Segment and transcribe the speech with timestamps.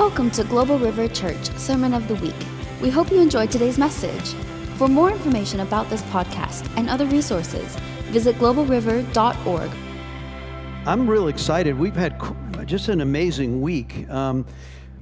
[0.00, 2.34] Welcome to Global River Church Sermon of the Week.
[2.80, 4.32] We hope you enjoyed today's message.
[4.78, 9.70] For more information about this podcast and other resources, visit globalriver.org.
[10.86, 11.78] I'm real excited.
[11.78, 12.18] We've had
[12.64, 14.08] just an amazing week.
[14.08, 14.46] Um,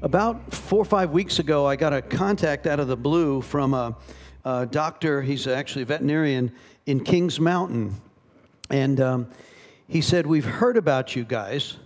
[0.02, 3.74] about four or five weeks ago, I got a contact out of the blue from
[3.74, 3.96] a,
[4.44, 5.22] a doctor.
[5.22, 6.50] He's actually a veterinarian
[6.86, 7.94] in Kings Mountain.
[8.68, 9.30] And um,
[9.86, 11.76] he said, We've heard about you guys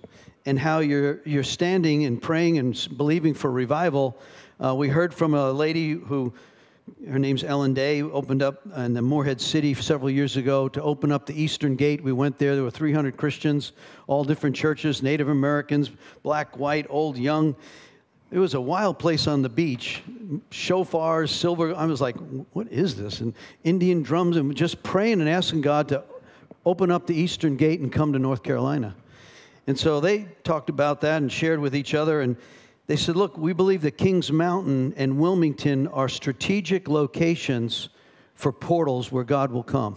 [0.46, 4.19] and how you're, you're standing and praying and believing for revival.
[4.62, 6.32] Uh, we heard from a lady who,
[7.09, 11.12] her name's Ellen Day, opened up in the Morehead City several years ago to open
[11.12, 12.02] up the Eastern Gate.
[12.02, 12.55] We went there.
[12.55, 13.73] There were 300 Christians,
[14.06, 15.91] all different churches, Native Americans,
[16.23, 17.54] black, white, old, young.
[18.30, 20.02] It was a wild place on the beach.
[20.51, 21.74] Shofars, silver.
[21.74, 22.16] I was like,
[22.52, 23.20] what is this?
[23.20, 26.02] And Indian drums, and just praying and asking God to
[26.65, 28.95] open up the Eastern Gate and come to North Carolina.
[29.66, 32.21] And so they talked about that and shared with each other.
[32.21, 32.37] And
[32.87, 37.88] they said, Look, we believe that Kings Mountain and Wilmington are strategic locations
[38.35, 39.96] for portals where God will come.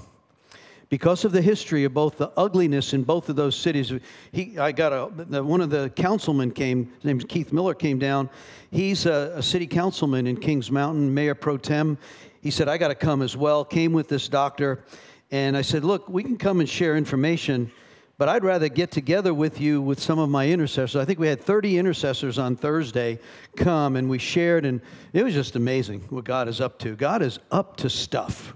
[0.90, 3.92] Because of the history of both the ugliness in both of those cities,
[4.32, 8.30] he, I got a, one of the councilmen came, his Keith Miller, came down.
[8.70, 11.98] He's a, a city councilman in Kings Mountain, mayor pro tem.
[12.42, 13.66] He said, I got to come as well.
[13.66, 14.84] Came with this doctor.
[15.32, 17.72] And I said, Look, we can come and share information
[18.18, 20.96] but I'd rather get together with you with some of my intercessors.
[20.96, 23.20] I think we had 30 intercessors on Thursday
[23.58, 24.80] come and we shared, and
[25.12, 26.96] it was just amazing what God is up to.
[26.96, 28.54] God is up to stuff.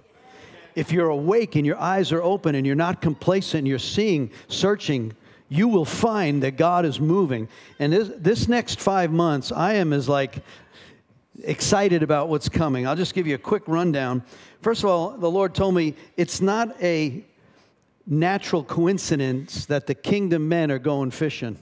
[0.76, 5.14] If you're awake and your eyes are open and you're not complacent, you're seeing, searching,
[5.50, 7.50] you will find that God is moving.
[7.80, 10.42] And this, this next five months, I am as like
[11.44, 12.88] excited about what's coming.
[12.88, 14.24] I'll just give you a quick rundown.
[14.62, 17.26] First of all, the Lord told me it's not a
[18.10, 21.58] natural coincidence that the kingdom men are going fishing.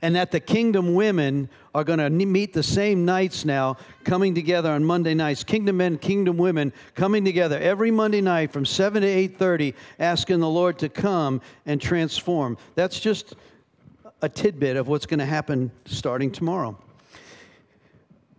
[0.00, 4.70] And that the kingdom women are going to meet the same nights now, coming together
[4.70, 5.42] on Monday nights.
[5.42, 10.48] Kingdom men, kingdom women coming together every Monday night from 7 to 8:30, asking the
[10.48, 12.56] Lord to come and transform.
[12.76, 13.34] That's just
[14.22, 16.78] a tidbit of what's going to happen starting tomorrow.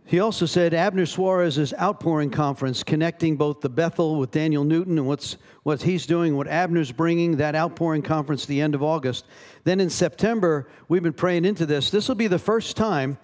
[0.09, 5.05] He also said Abner Suarez's outpouring conference, connecting both the Bethel with Daniel Newton and
[5.05, 9.25] what's, what he's doing, what Abner's bringing, that outpouring conference the end of August.
[9.65, 11.91] Then in September, we've been praying into this.
[11.91, 13.19] This will be the first time.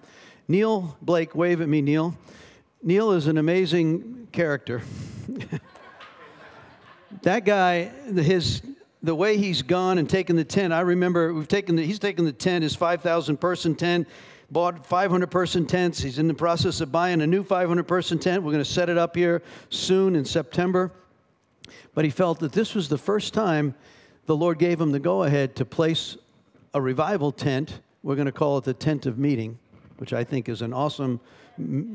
[0.46, 2.16] Neil Blake, wave at me, Neil.
[2.84, 4.80] Neil is an amazing character.
[7.22, 8.62] that guy, his
[9.02, 10.72] the way he's gone and taken the tent.
[10.72, 14.06] I remember we've taken the, he's taken the tent, his 5,000 person tent
[14.50, 16.00] bought 500 person tents.
[16.00, 18.42] He's in the process of buying a new 500 person tent.
[18.42, 20.92] We're going to set it up here soon in September.
[21.94, 23.74] But he felt that this was the first time
[24.26, 26.16] the Lord gave him the go ahead to place
[26.74, 27.80] a revival tent.
[28.02, 29.58] We're going to call it the tent of meeting,
[29.98, 31.20] which I think is an awesome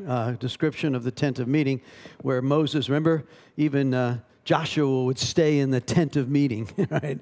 [0.07, 1.81] uh, description of the tent of meeting,
[2.21, 3.25] where Moses, remember,
[3.57, 7.19] even uh, Joshua would stay in the tent of meeting, right?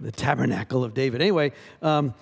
[0.00, 1.20] The tabernacle of David.
[1.20, 1.52] Anyway,
[1.82, 2.14] um,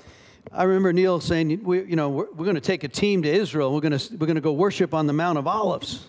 [0.53, 3.29] I remember Neil saying, we, you know, we're, we're going to take a team to
[3.33, 3.73] Israel.
[3.73, 6.07] We're going to, we're going to go worship on the Mount of Olives.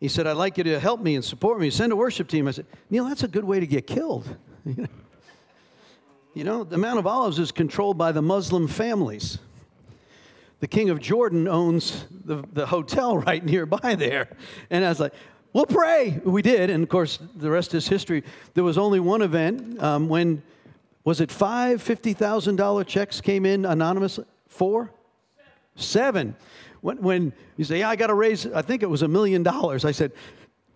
[0.00, 1.70] He said, I'd like you to help me and support me.
[1.70, 2.46] Send a worship team.
[2.46, 4.36] I said, Neil, that's a good way to get killed.
[6.34, 9.38] you know, the Mount of Olives is controlled by the Muslim families.
[10.60, 14.36] The king of Jordan owns the, the hotel right nearby there.
[14.70, 15.14] And I was like,
[15.52, 16.20] we'll pray.
[16.24, 16.70] We did.
[16.70, 18.24] And of course, the rest is history.
[18.54, 20.42] There was only one event um, when
[21.04, 24.24] was it five $50,000 checks came in anonymously?
[24.48, 24.90] Four?
[25.76, 26.34] Seven.
[26.80, 29.42] When, when you say, yeah, I got to raise, I think it was a million
[29.42, 29.84] dollars.
[29.84, 30.12] I said,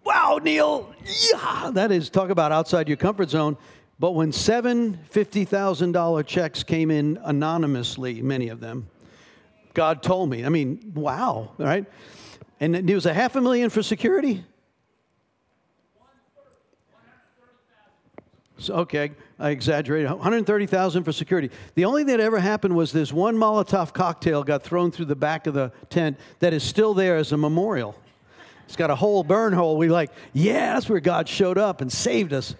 [0.05, 0.95] wow, Neil,
[1.33, 3.57] yeah, that is, talk about outside your comfort zone.
[3.99, 8.89] But when seven $50,000 checks came in anonymously, many of them,
[9.75, 11.87] God told me, I mean, wow, right?
[12.61, 14.45] And it was a half a million for security?
[18.59, 20.11] So, okay, I exaggerated.
[20.11, 21.51] 130,000 for security.
[21.77, 25.17] The only thing that ever happened was this one Molotov cocktail got thrown through the
[25.17, 27.95] back of the tent that is still there as a memorial.
[28.67, 29.77] It's got a whole burn hole.
[29.77, 32.55] We like, yeah, that's where God showed up and saved us.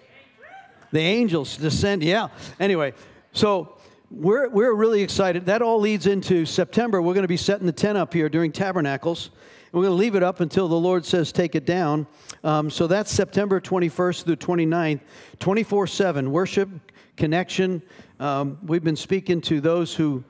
[0.91, 2.01] The angels descend.
[2.01, 2.29] Yeah.
[2.59, 2.93] Anyway,
[3.33, 3.77] so
[4.09, 5.45] we're, we're really excited.
[5.47, 7.01] That all leads into September.
[7.01, 9.29] We're going to be setting the tent up here during Tabernacles.
[9.71, 12.07] We're going to leave it up until the Lord says take it down.
[12.43, 15.01] Um, so that's September 21st through 29th,
[15.39, 16.31] 24 7.
[16.31, 16.69] Worship,
[17.15, 17.83] connection.
[18.19, 20.23] Um, we've been speaking to those who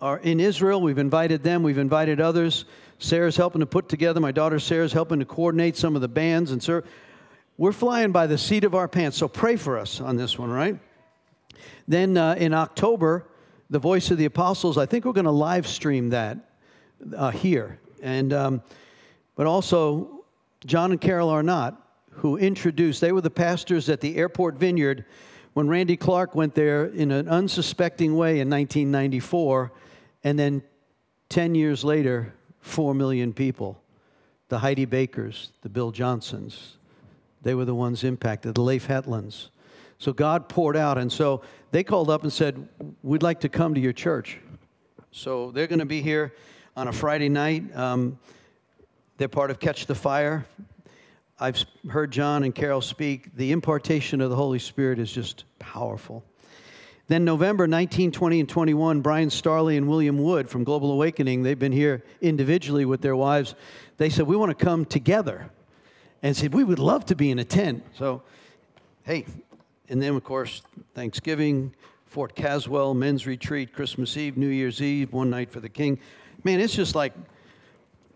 [0.00, 0.80] are in Israel.
[0.80, 2.64] We've invited them, we've invited others.
[2.98, 6.50] Sarah's helping to put together, my daughter Sarah's helping to coordinate some of the bands.
[6.50, 6.82] And sir,
[7.58, 9.16] we're flying by the seat of our pants.
[9.16, 10.78] So pray for us on this one, right?
[11.86, 13.24] Then uh, in October,
[13.70, 14.78] the voice of the apostles.
[14.78, 16.38] I think we're going to live stream that
[17.16, 17.78] uh, here.
[18.02, 18.62] And, um,
[19.34, 20.24] but also,
[20.66, 21.74] John and Carol Arnott,
[22.10, 25.04] who introduced, they were the pastors at the airport vineyard
[25.54, 29.72] when Randy Clark went there in an unsuspecting way in 1994.
[30.24, 30.62] And then
[31.28, 33.80] 10 years later, 4 million people.
[34.48, 36.76] The Heidi Bakers, the Bill Johnsons,
[37.42, 39.50] they were the ones impacted, the Leif Hetlands.
[39.98, 40.98] So God poured out.
[40.98, 42.68] And so they called up and said,
[43.02, 44.38] We'd like to come to your church.
[45.10, 46.34] So they're going to be here
[46.78, 47.76] on a Friday night.
[47.76, 48.20] Um,
[49.16, 50.46] they're part of Catch the Fire.
[51.40, 53.34] I've heard John and Carol speak.
[53.34, 56.22] The impartation of the Holy Spirit is just powerful.
[57.08, 61.58] Then November 19, 20, and 21, Brian Starley and William Wood from Global Awakening, they've
[61.58, 63.56] been here individually with their wives.
[63.96, 65.50] They said, We want to come together.
[66.22, 67.84] And said, We would love to be in a tent.
[67.96, 68.22] So,
[69.02, 69.26] hey,
[69.88, 70.62] and then, of course,
[70.94, 71.74] Thanksgiving,
[72.06, 75.98] Fort Caswell, men's retreat, Christmas Eve, New Year's Eve, one night for the king.
[76.44, 77.12] Man, it's just like,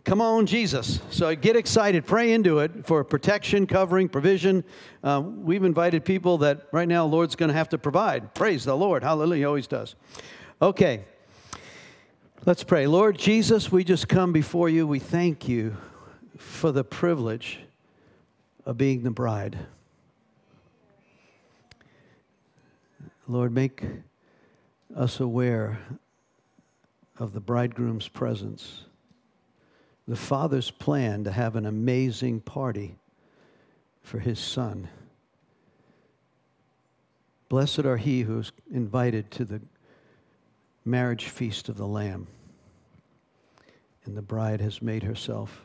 [0.04, 1.00] come on, Jesus.
[1.10, 4.64] So get excited, pray into it for protection, covering, provision.
[5.02, 8.34] Uh, we've invited people that right now, Lord's going to have to provide.
[8.34, 9.02] Praise the Lord.
[9.02, 9.40] Hallelujah.
[9.40, 9.94] He always does.
[10.60, 11.04] Okay.
[12.44, 12.86] Let's pray.
[12.86, 14.86] Lord Jesus, we just come before you.
[14.86, 15.76] We thank you
[16.36, 17.60] for the privilege
[18.66, 19.58] of being the bride.
[23.28, 23.84] Lord, make
[24.96, 25.78] us aware
[27.22, 28.82] of the bridegroom's presence,
[30.08, 32.96] the Father's plan to have an amazing party
[34.02, 34.88] for his Son.
[37.48, 39.60] Blessed are he who is invited to the
[40.84, 42.26] marriage feast of the Lamb.
[44.04, 45.64] And the bride has made herself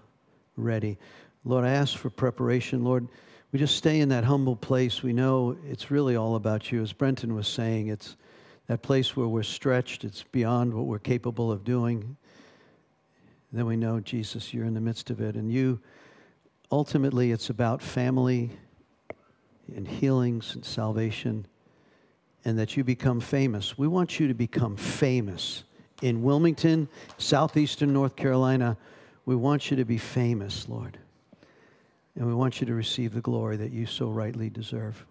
[0.58, 1.00] ready.
[1.44, 2.84] Lord, I ask for preparation.
[2.84, 3.08] Lord,
[3.52, 5.02] we just stay in that humble place.
[5.02, 6.84] We know it's really all about you.
[6.84, 8.16] As Brenton was saying, it's
[8.68, 12.18] that place where we're stretched, it's beyond what we're capable of doing.
[13.52, 15.36] Then we know, Jesus, you're in the midst of it.
[15.36, 15.80] And you,
[16.72, 18.52] ultimately, it's about family
[19.74, 21.46] and healings and salvation,
[22.46, 23.78] and that you become famous.
[23.78, 25.64] We want you to become famous
[26.02, 26.88] in Wilmington,
[27.18, 28.78] southeastern North Carolina.
[29.26, 30.98] We want you to be famous, Lord.
[32.16, 35.06] And we want you to receive the glory that you so rightly deserve.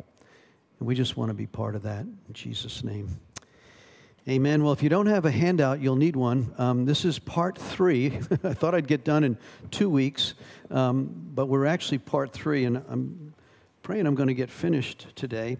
[0.78, 3.18] And we just want to be part of that in Jesus' name.
[4.28, 4.64] Amen.
[4.64, 6.52] Well, if you don't have a handout, you'll need one.
[6.58, 8.06] Um, this is part three.
[8.42, 9.38] I thought I'd get done in
[9.70, 10.34] two weeks,
[10.68, 13.32] um, but we're actually part three, and I'm
[13.84, 15.58] praying I'm going to get finished today.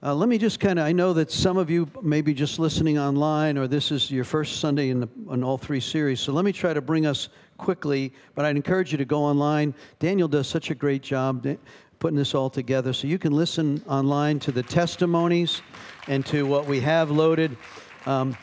[0.00, 2.60] Uh, let me just kind of, I know that some of you may be just
[2.60, 6.20] listening online, or this is your first Sunday in, the, in all three series.
[6.20, 9.74] So let me try to bring us quickly, but I'd encourage you to go online.
[9.98, 11.44] Daniel does such a great job
[11.98, 12.92] putting this all together.
[12.92, 15.62] So you can listen online to the testimonies
[16.08, 17.56] and to what we have loaded.
[18.06, 18.36] Um,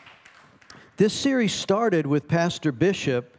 [0.96, 3.36] this series started with Pastor Bishop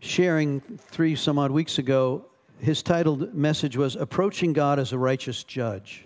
[0.00, 2.24] sharing three some odd weeks ago.
[2.58, 6.04] His titled message was Approaching God as a Righteous Judge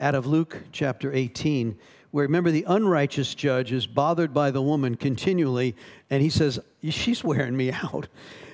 [0.00, 1.78] out of Luke chapter 18,
[2.10, 5.74] where remember the unrighteous judge is bothered by the woman continually,
[6.10, 8.08] and he says, She's wearing me out.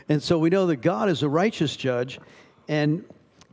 [0.08, 2.20] And so we know that God is a righteous judge.
[2.68, 3.04] And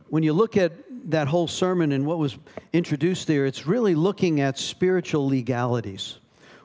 [0.08, 0.72] when you look at
[1.08, 2.38] that whole sermon and what was
[2.72, 6.18] introduced there, it's really looking at spiritual legalities.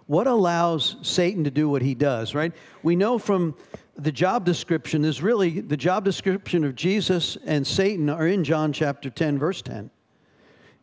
[0.07, 2.53] What allows Satan to do what he does, right?
[2.83, 3.55] We know from
[3.95, 8.73] the job description is really the job description of Jesus and Satan are in John
[8.73, 9.89] chapter 10, verse 10.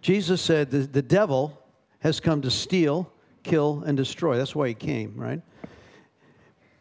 [0.01, 1.59] Jesus said the, the devil
[2.01, 4.39] has come to steal, kill, and destroy.
[4.39, 5.43] That's why he came, right?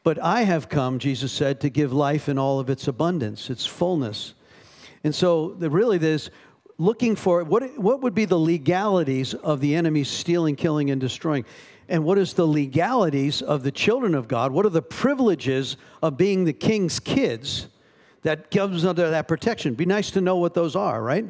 [0.03, 3.65] But I have come, Jesus said, to give life in all of its abundance, its
[3.65, 4.33] fullness.
[5.03, 6.29] And so, the, really, there's
[6.79, 11.45] looking for what, what would be the legalities of the enemy stealing, killing, and destroying?
[11.87, 14.51] And what is the legalities of the children of God?
[14.51, 17.67] What are the privileges of being the king's kids
[18.23, 19.73] that comes under that protection?
[19.75, 21.25] Be nice to know what those are, right?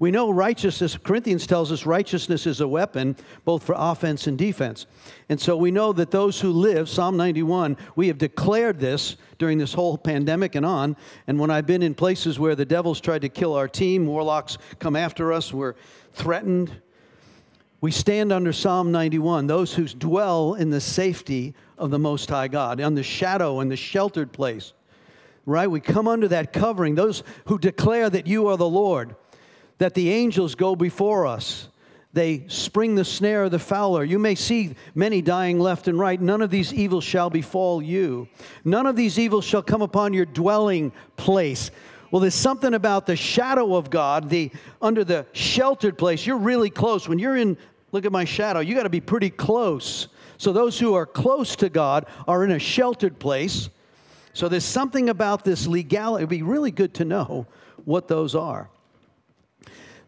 [0.00, 4.86] We know righteousness, Corinthians tells us righteousness is a weapon both for offense and defense.
[5.28, 9.58] And so we know that those who live, Psalm 91, we have declared this during
[9.58, 10.96] this whole pandemic and on.
[11.26, 14.56] And when I've been in places where the devil's tried to kill our team, warlocks
[14.78, 15.74] come after us, we're
[16.14, 16.72] threatened.
[17.82, 22.48] We stand under Psalm 91, those who dwell in the safety of the Most High
[22.48, 24.72] God, on the shadow and the sheltered place.
[25.44, 25.70] Right?
[25.70, 29.14] We come under that covering, those who declare that you are the Lord
[29.80, 31.68] that the angels go before us.
[32.12, 34.02] They spring the snare of the fowler.
[34.02, 36.20] You may see many dying left and right.
[36.20, 38.28] None of these evils shall befall you.
[38.64, 41.70] None of these evils shall come upon your dwelling place.
[42.10, 46.26] Well, there's something about the shadow of God, the under the sheltered place.
[46.26, 47.08] You're really close.
[47.08, 47.56] When you're in
[47.92, 48.60] Look at my shadow.
[48.60, 50.08] You got to be pretty close.
[50.38, 53.68] So those who are close to God are in a sheltered place.
[54.32, 56.22] So there's something about this legality.
[56.22, 57.46] It'd be really good to know
[57.84, 58.70] what those are.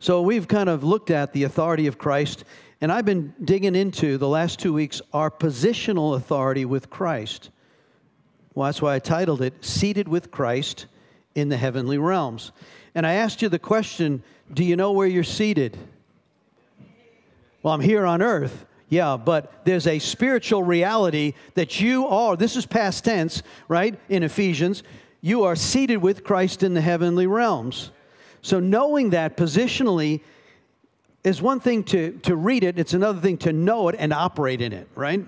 [0.02, 2.42] So we've kind of looked at the authority of Christ,
[2.80, 7.50] and I've been digging into the last two weeks our positional authority with Christ.
[8.52, 10.86] Well, that's why I titled it Seated with Christ
[11.36, 12.50] in the Heavenly Realms.
[12.96, 15.78] And I asked you the question Do you know where you're seated?
[17.62, 18.66] Well, I'm here on earth.
[18.88, 23.96] Yeah, but there's a spiritual reality that you are, this is past tense, right?
[24.08, 24.82] In Ephesians,
[25.20, 27.92] you are seated with Christ in the heavenly realms.
[28.42, 30.20] So knowing that positionally
[31.24, 34.60] is one thing to, to read it, it's another thing to know it and operate
[34.60, 35.24] in it, right?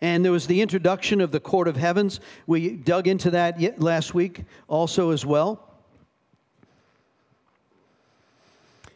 [0.00, 2.20] And there was the introduction of the court of heavens.
[2.46, 5.66] We dug into that last week also as well.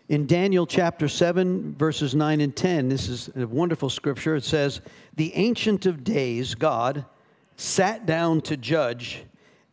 [0.08, 4.36] In Daniel chapter 7, verses 9 and 10, this is a wonderful scripture.
[4.36, 4.80] It says,
[5.16, 7.06] The Ancient of Days, God,
[7.56, 9.24] sat down to judge,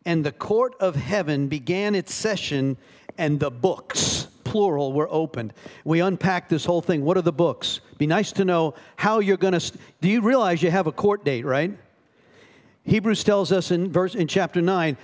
[0.06, 2.78] and the court of heaven began its session,
[3.18, 5.52] and the books, plural, were opened.
[5.84, 7.04] We unpacked this whole thing.
[7.04, 7.80] What are the books?
[7.98, 9.60] Be nice to know how you're going to.
[9.60, 11.76] St- Do you realize you have a court date, right?
[12.84, 14.96] Hebrews tells us in verse in chapter 9,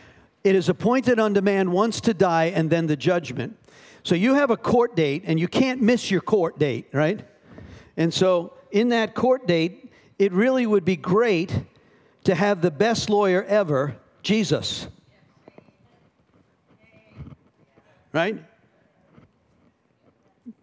[0.44, 3.56] it is appointed unto man once to die and then the judgment.
[4.02, 7.20] So you have a court date, and you can't miss your court date, right?
[7.96, 11.52] And so in that court date, it really would be great
[12.24, 14.86] to have the best lawyer ever, Jesus.
[18.18, 18.36] Right?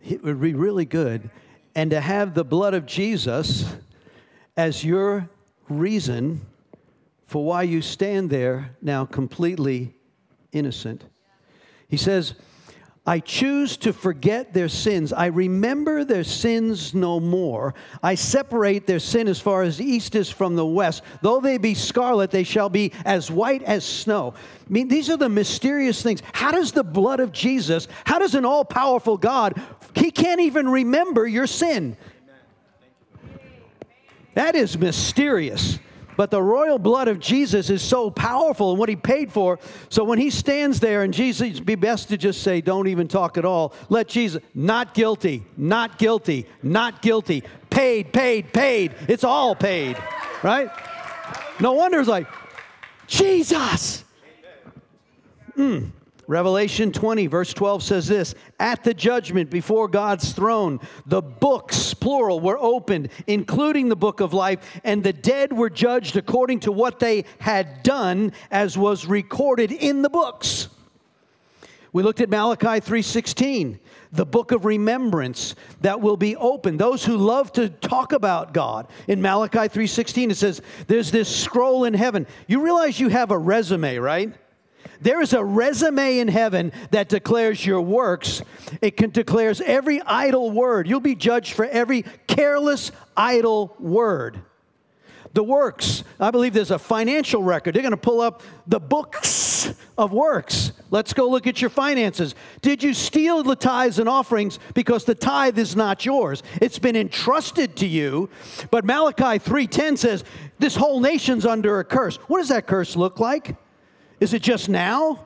[0.06, 1.30] It would be really good.
[1.74, 3.64] And to have the blood of Jesus
[4.58, 5.30] as your
[5.70, 6.46] reason
[7.24, 9.94] for why you stand there now completely
[10.52, 11.06] innocent.
[11.88, 12.34] He says,
[13.08, 15.14] I choose to forget their sins.
[15.14, 17.76] I remember their sins no more.
[18.02, 21.04] I separate their sin as far as the east is from the west.
[21.22, 24.34] Though they be scarlet, they shall be as white as snow.
[24.36, 26.24] I mean, these are the mysterious things.
[26.34, 29.62] How does the blood of Jesus, how does an all powerful God,
[29.94, 31.98] he can't even remember your sin?
[34.34, 35.78] That is mysterious.
[36.18, 39.60] But the royal blood of Jesus is so powerful and what he paid for.
[39.90, 43.08] So when he stands there and Jesus, it'd be best to just say, don't even
[43.08, 43.74] talk at all.
[43.90, 47.44] Let Jesus, not guilty, not guilty, not guilty.
[47.70, 48.94] Paid, paid, paid.
[49.08, 49.98] It's all paid,
[50.44, 50.70] right?
[51.60, 52.28] No wonder it's like,
[53.08, 54.04] Jesus.
[55.58, 55.92] Mm.
[56.28, 62.40] Revelation 20, verse 12 says this At the judgment before God's throne, the books, plural,
[62.40, 67.00] were opened, including the book of life, and the dead were judged according to what
[67.00, 70.70] they had done, as was recorded in the books.
[71.94, 73.80] We looked at Malachi 3:16,
[74.12, 76.76] the book of remembrance that will be open.
[76.76, 78.88] Those who love to talk about God.
[79.08, 82.28] In Malachi 3:16 it says there's this scroll in heaven.
[82.48, 84.34] You realize you have a resume, right?
[85.02, 88.42] There is a resume in heaven that declares your works.
[88.82, 90.88] It can, declares every idle word.
[90.88, 94.40] You'll be judged for every careless, idle word.
[95.34, 97.76] The works, I believe there's a financial record.
[97.76, 100.72] They're going to pull up the books of works.
[100.92, 102.36] Let's go look at your finances.
[102.62, 106.42] Did you steal the tithes and offerings because the tithe is not yours?
[106.62, 108.30] It's been entrusted to you.
[108.72, 110.24] But Malachi 3:10 says
[110.58, 112.16] this whole nation's under a curse.
[112.28, 113.56] What does that curse look like?
[114.20, 115.26] Is it just now?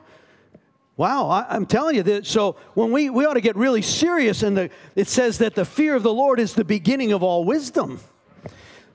[0.96, 2.26] Wow, I, am telling you that.
[2.26, 5.94] So when we, we ought to get really serious, and it says that the fear
[5.94, 8.00] of the Lord is the beginning of all wisdom.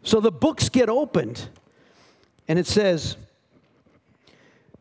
[0.03, 1.49] So the books get opened,
[2.47, 3.17] and it says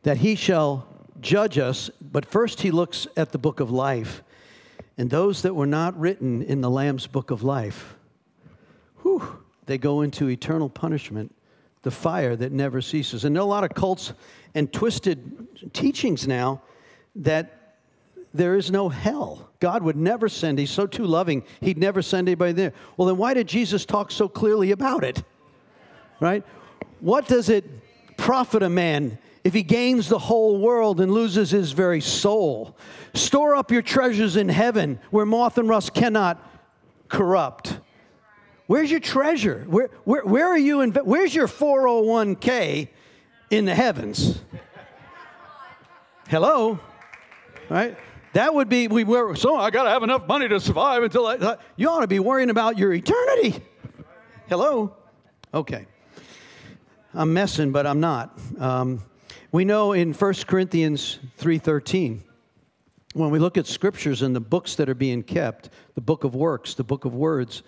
[0.02, 0.87] that he shall
[1.21, 4.23] judge us, but first he looks at the book of life.
[4.99, 7.97] And those that were not written in the Lamb's book of life,
[9.02, 11.35] whew, they go into eternal punishment,
[11.83, 13.25] the fire that never ceases.
[13.25, 14.12] And a lot of cults
[14.54, 16.62] and twisted teachings now
[17.16, 17.76] that
[18.32, 19.49] there is no hell.
[19.61, 22.73] God would never send, He's so too loving, He'd never send anybody there.
[22.96, 25.23] Well, then why did Jesus talk so clearly about it?
[26.20, 26.44] Right?
[27.00, 27.64] What does it
[28.16, 32.76] profit a man if he gains the whole world and loses his very soul?
[33.14, 36.42] Store up your treasures in heaven where moth and rust cannot
[37.08, 37.78] corrupt.
[38.66, 39.64] Where's your treasure?
[39.68, 40.78] Where, where, where are you?
[40.78, 42.88] Inve- where's your 401k
[43.56, 44.40] in the heavens.
[46.28, 46.78] Hello?
[47.68, 47.96] Right?
[48.32, 51.26] That would be, we were, so I got to have enough money to survive until
[51.26, 53.62] I, you ought to be worrying about your eternity.
[54.49, 54.96] Hello?
[55.52, 55.87] Okay.
[57.14, 58.38] I'm messing, but I'm not.
[58.58, 59.04] Um,
[59.52, 62.20] we know in 1 Corinthians 3.13,
[63.12, 66.34] when we look at scriptures and the books that are being kept, the book of
[66.34, 67.62] works, the book of words,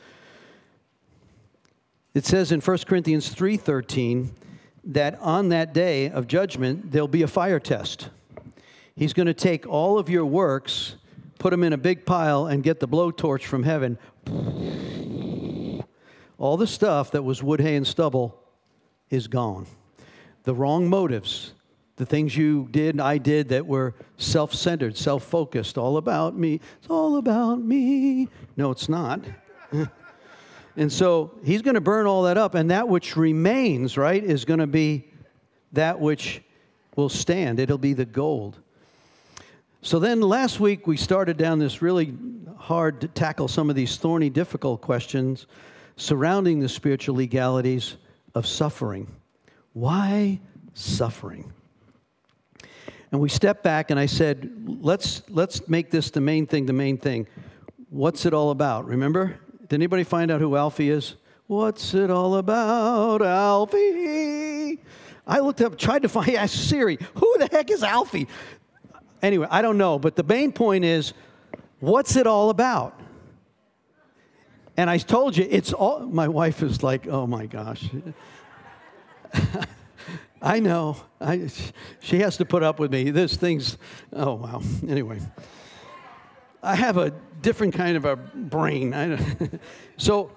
[2.17, 4.31] It says in 1 Corinthians 3:13
[4.87, 8.09] that on that day of judgment there'll be a fire test.
[8.95, 10.97] He's going to take all of your works,
[11.39, 13.99] put them in a big pile and get the blowtorch from heaven.
[16.39, 18.41] All the stuff that was wood, hay and stubble
[19.11, 19.67] is gone.
[20.45, 21.53] The wrong motives,
[21.97, 26.61] the things you did, I did that were self centered, self focused, all about me.
[26.79, 28.29] It's all about me.
[28.57, 29.21] No, it's not.
[30.77, 34.45] And so he's going to burn all that up, and that which remains, right, is
[34.45, 35.07] going to be
[35.73, 36.43] that which
[36.97, 37.59] will stand.
[37.61, 38.59] It'll be the gold.
[39.83, 42.15] So then last week we started down this really
[42.59, 45.47] hard to tackle some of these thorny, difficult questions
[45.97, 47.97] surrounding the spiritual legalities
[48.35, 49.07] of suffering.
[49.73, 50.41] Why
[50.75, 51.53] suffering?
[53.13, 56.73] And we stepped back and I said, let's, let's make this the main thing, the
[56.73, 57.27] main thing.
[57.89, 58.87] What's it all about?
[58.87, 59.39] Remember?
[59.69, 61.17] Did anybody find out who Alfie is?
[61.49, 64.81] What's it all about, Alfie?
[65.27, 68.29] I looked up, tried to find, asked Siri, who the heck is Alfie?
[69.23, 71.15] Anyway, I don't know, but the main point is,
[71.81, 73.01] what's it all about?
[74.77, 77.89] And I told you, it's all, my wife is like, oh my gosh.
[80.43, 80.99] I know.
[81.21, 81.51] I,
[82.01, 83.11] she has to put up with me.
[83.11, 83.79] This thing's,
[84.13, 84.63] oh wow.
[84.87, 85.21] Anyway.
[86.63, 89.61] I have a different kind of a brain.
[89.97, 90.31] so,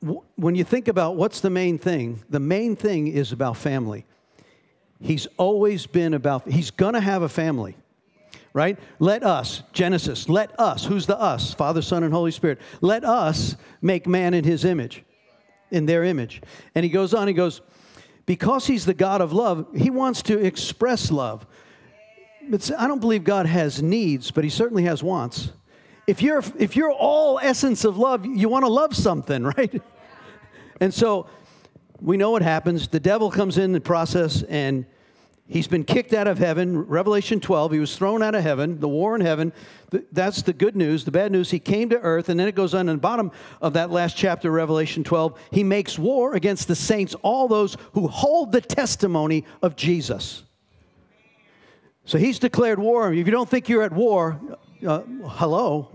[0.00, 4.06] w- when you think about what's the main thing, the main thing is about family.
[5.00, 7.76] He's always been about, he's gonna have a family,
[8.52, 8.78] right?
[8.98, 11.54] Let us, Genesis, let us, who's the us?
[11.54, 12.60] Father, Son, and Holy Spirit.
[12.80, 15.04] Let us make man in his image,
[15.70, 16.42] in their image.
[16.74, 17.60] And he goes on, he goes,
[18.26, 21.46] because he's the God of love, he wants to express love.
[22.50, 25.50] But I don't believe God has needs, but He certainly has wants.
[26.06, 29.82] If you're, if you're all essence of love, you want to love something, right?
[30.80, 31.26] And so
[32.00, 32.88] we know what happens.
[32.88, 34.86] The devil comes in the process and
[35.46, 36.86] he's been kicked out of heaven.
[36.86, 39.52] Revelation 12, he was thrown out of heaven, the war in heaven.
[40.12, 41.04] That's the good news.
[41.04, 43.32] The bad news, he came to earth, and then it goes on in the bottom
[43.60, 45.38] of that last chapter, Revelation 12.
[45.50, 50.44] He makes war against the saints, all those who hold the testimony of Jesus.
[52.08, 53.12] So he's declared war.
[53.12, 54.40] If you don't think you're at war,
[54.86, 55.90] uh, hello,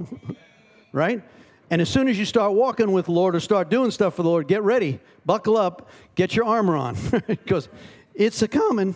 [0.92, 1.24] right?
[1.72, 4.22] And as soon as you start walking with the Lord or start doing stuff for
[4.22, 6.96] the Lord, get ready, buckle up, get your armor on,
[7.28, 7.68] because
[8.14, 8.94] it's a coming,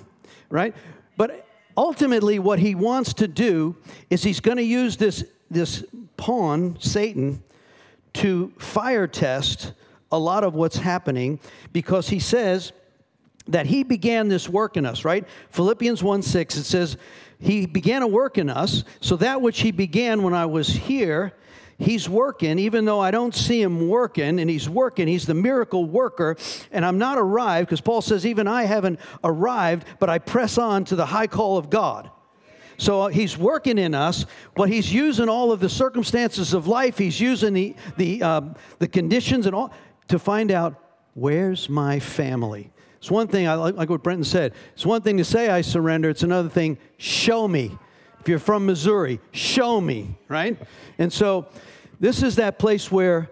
[0.52, 0.76] right?
[1.18, 3.76] But ultimately, what he wants to do
[4.12, 5.84] is he's going to use this this
[6.18, 7.42] pawn, Satan,
[8.14, 9.74] to fire test
[10.12, 11.40] a lot of what's happening,
[11.74, 12.74] because he says
[13.48, 15.26] that he began this work in us, right?
[15.50, 16.98] Philippians 1 6, it says,
[17.40, 18.84] He began a work in us.
[19.02, 21.34] So that which He began when I was here,
[21.80, 25.08] He's working, even though I don't see Him working, and He's working.
[25.08, 26.36] He's the miracle worker,
[26.72, 30.86] and I'm not arrived, because Paul says, Even I haven't arrived, but I press on
[30.86, 32.10] to the high call of God.
[32.80, 36.98] So uh, he's working in us, but he's using all of the circumstances of life.
[36.98, 38.42] He's using the the uh,
[38.78, 39.74] the conditions and all
[40.10, 40.76] to find out
[41.16, 42.72] where's my family.
[43.08, 45.62] It's one thing, I like, like what Brenton said, it's one thing to say I
[45.62, 47.72] surrender, it's another thing, show me.
[48.20, 50.62] If you're from Missouri, show me, right?
[50.98, 51.48] And so
[52.02, 53.30] this is that place where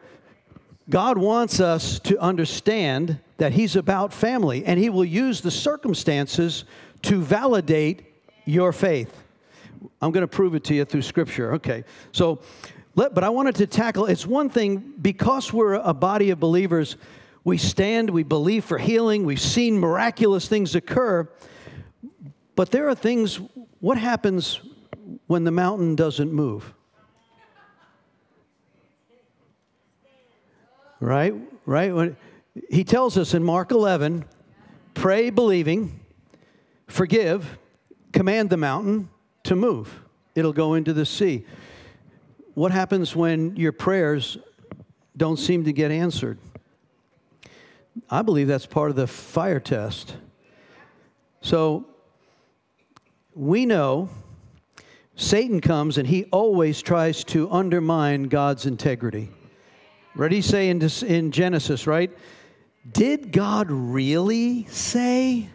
[0.89, 6.63] God wants us to understand that He's about family, and He will use the circumstances
[7.01, 8.05] to validate
[8.45, 9.23] your faith.
[10.01, 11.55] I'm going to prove it to you through Scripture.
[11.55, 11.83] Okay,
[12.13, 12.39] so,
[12.95, 16.95] but I wanted to tackle it's one thing because we're a body of believers
[17.45, 21.29] we stand, we believe for healing, we've seen miraculous things occur.
[22.55, 23.39] But there are things,
[23.79, 24.59] what happens
[25.27, 26.73] when the mountain doesn't move?
[30.99, 31.35] Right?
[31.67, 31.93] Right?
[31.93, 32.17] When,
[32.69, 34.25] he tells us in Mark 11
[34.95, 35.99] pray believing,
[36.87, 37.59] forgive,
[38.11, 39.09] command the mountain
[39.43, 40.01] to move.
[40.33, 41.45] It'll go into the sea.
[42.55, 44.39] What happens when your prayers
[45.15, 46.39] don't seem to get answered?
[48.09, 50.15] I believe that's part of the fire test.
[51.41, 51.85] So
[53.33, 54.09] we know
[55.15, 59.29] Satan comes and he always tries to undermine God's integrity.
[60.13, 60.41] Ready?
[60.41, 62.11] Say in, in Genesis, right?
[62.91, 65.49] Did God really say?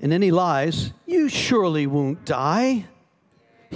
[0.00, 2.86] And then he lies, You surely won't die.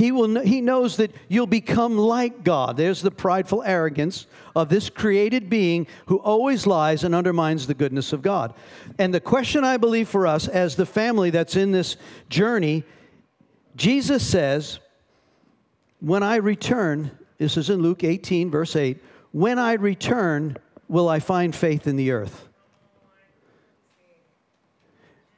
[0.01, 2.79] He, will, he knows that you'll become like God.
[2.79, 8.15] There's the prideful arrogance of this created being who always lies and undermines the goodness
[8.15, 8.55] of God.
[8.97, 11.99] And the question I believe for us as the family that's in this
[12.31, 12.83] journey,
[13.77, 14.81] Jesus says,
[16.01, 20.57] When I return, this is in Luke 18, verse 8, when I return,
[20.89, 22.49] will I find faith in the earth?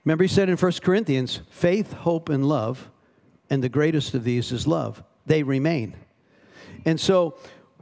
[0.04, 2.91] Remember, he said in 1 Corinthians faith, hope, and love,
[3.52, 5.04] and the greatest of these is love.
[5.26, 5.94] They remain.
[6.86, 7.36] And so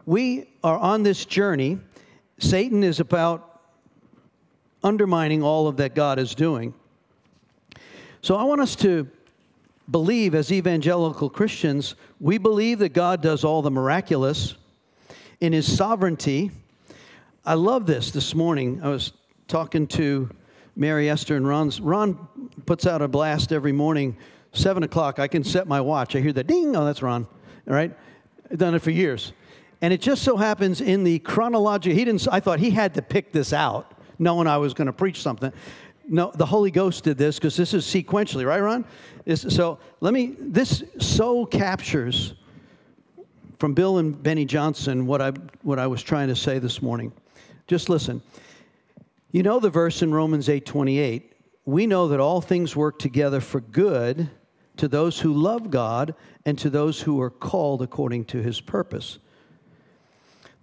[0.04, 1.78] we are on this journey.
[2.38, 3.60] Satan is about
[4.82, 6.74] undermining all of that God is doing.
[8.20, 9.08] So I want us to
[9.92, 14.56] believe, as evangelical Christians, we believe that God does all the miraculous
[15.40, 16.50] in his sovereignty.
[17.44, 18.80] I love this this morning.
[18.82, 19.12] I was
[19.46, 20.30] talking to
[20.74, 21.80] Mary Esther and Ron's.
[21.80, 24.16] Ron puts out a blast every morning,
[24.52, 25.18] 7 o'clock.
[25.18, 26.16] I can set my watch.
[26.16, 26.74] I hear the ding.
[26.76, 27.26] Oh, that's Ron.
[27.68, 27.96] All right?
[28.50, 29.32] I've done it for years.
[29.82, 33.02] And it just so happens in the chronology, he didn't, I thought he had to
[33.02, 35.52] pick this out, knowing I was going to preach something.
[36.06, 38.84] No, the Holy Ghost did this because this is sequentially, right, Ron?
[39.34, 42.34] so let me, this so captures
[43.58, 45.30] from Bill and Beni Johnson what I,
[45.62, 47.12] what I was trying to say this morning.
[47.66, 48.20] Just listen.
[49.30, 51.32] You know the verse in Romans 8 28.
[51.66, 54.28] We know that all things work together for good
[54.80, 56.14] to those who love God
[56.46, 59.18] and to those who are called according to his purpose.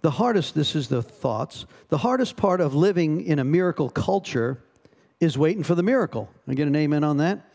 [0.00, 4.60] The hardest, this is the thoughts, the hardest part of living in a miracle culture
[5.20, 6.28] is waiting for the miracle.
[6.48, 7.48] I get an amen on that?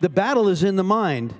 [0.00, 1.32] The battle is in the mind.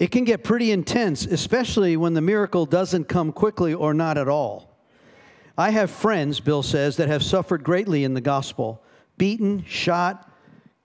[0.00, 4.28] It can get pretty intense, especially when the miracle doesn't come quickly or not at
[4.28, 4.76] all.
[5.56, 8.82] I have friends, Bill says, that have suffered greatly in the gospel
[9.18, 10.28] beaten, shot,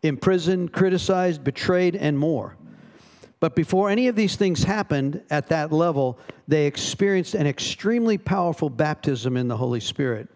[0.03, 2.55] imprisoned, criticized, betrayed, and more.
[3.43, 8.69] But before any of these things happened at that level, they experienced an extremely powerful
[8.69, 10.29] baptism in the Holy Spirit.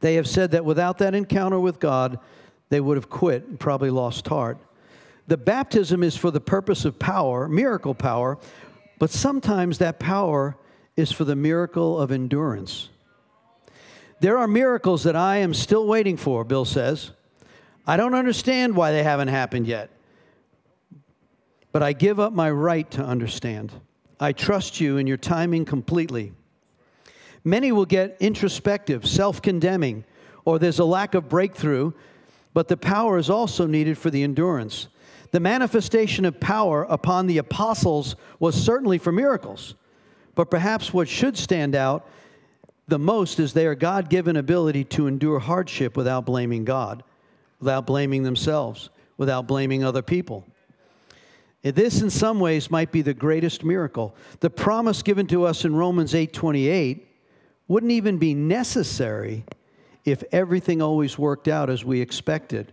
[0.00, 2.18] They have said that without that encounter with God,
[2.68, 4.58] they would have quit and probably lost heart.
[5.26, 8.36] The baptism is for the purpose of power, miracle power,
[8.98, 10.58] but sometimes that power
[10.98, 12.90] is for the miracle of endurance.
[14.20, 17.12] There are miracles that I am still waiting for, Bill says.
[17.86, 19.88] I don't understand why they haven't happened yet.
[21.72, 23.72] But I give up my right to understand.
[24.18, 26.32] I trust you in your timing completely.
[27.44, 30.04] Many will get introspective, self condemning,
[30.44, 31.92] or there's a lack of breakthrough,
[32.52, 34.88] but the power is also needed for the endurance.
[35.30, 39.74] The manifestation of power upon the apostles was certainly for miracles,
[40.34, 42.06] but perhaps what should stand out
[42.88, 47.04] the most is their God given ability to endure hardship without blaming God,
[47.60, 50.44] without blaming themselves, without blaming other people.
[51.62, 54.14] This in some ways might be the greatest miracle.
[54.40, 57.06] The promise given to us in Romans 8:28
[57.68, 59.44] wouldn't even be necessary
[60.04, 62.72] if everything always worked out as we expected.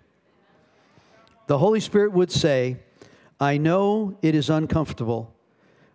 [1.48, 2.78] The Holy Spirit would say,
[3.40, 5.34] I know it is uncomfortable,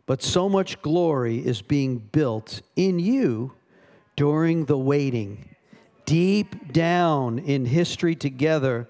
[0.07, 3.53] but so much glory is being built in you
[4.17, 5.49] during the waiting.
[6.05, 8.89] Deep down in history together,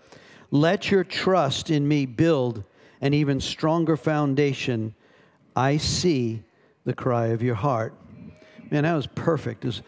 [0.51, 2.65] let your trust in me build
[3.03, 4.95] an even stronger foundation.
[5.55, 6.43] I see
[6.85, 7.95] the cry of your heart.
[8.71, 9.83] Man, that was perfect, is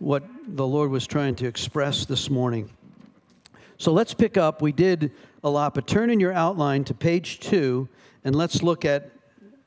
[0.00, 2.68] what the Lord was trying to express this morning.
[3.78, 4.60] So let's pick up.
[4.60, 5.12] We did
[5.44, 7.88] a lot, but turn in your outline to page two
[8.24, 9.10] and let's look at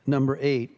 [0.05, 0.73] number eight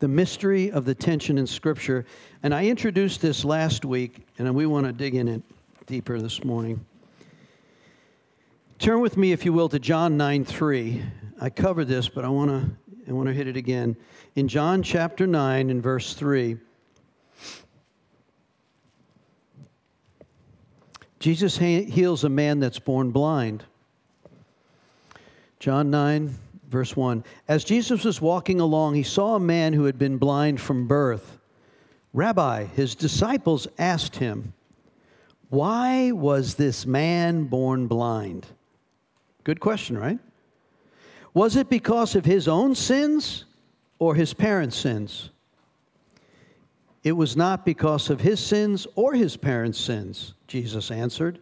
[0.00, 2.06] the mystery of the tension in Scripture.
[2.42, 5.42] And I introduced this last week, and we want to dig in it
[5.86, 6.84] deeper this morning.
[8.80, 11.02] Turn with me, if you will, to John 9 3.
[11.38, 12.70] I covered this, but I want to
[13.06, 13.94] I want to hit it again.
[14.36, 16.56] In John chapter 9 and verse 3,
[21.18, 23.64] Jesus heals a man that's born blind.
[25.58, 26.34] John 9,
[26.70, 27.22] verse 1.
[27.48, 31.36] As Jesus was walking along, he saw a man who had been blind from birth.
[32.14, 34.54] Rabbi, his disciples asked him,
[35.50, 38.46] Why was this man born blind?
[39.44, 40.18] Good question, right?
[41.32, 43.44] Was it because of his own sins
[43.98, 45.30] or his parents' sins?
[47.02, 51.38] It was not because of his sins or his parents' sins, Jesus answered.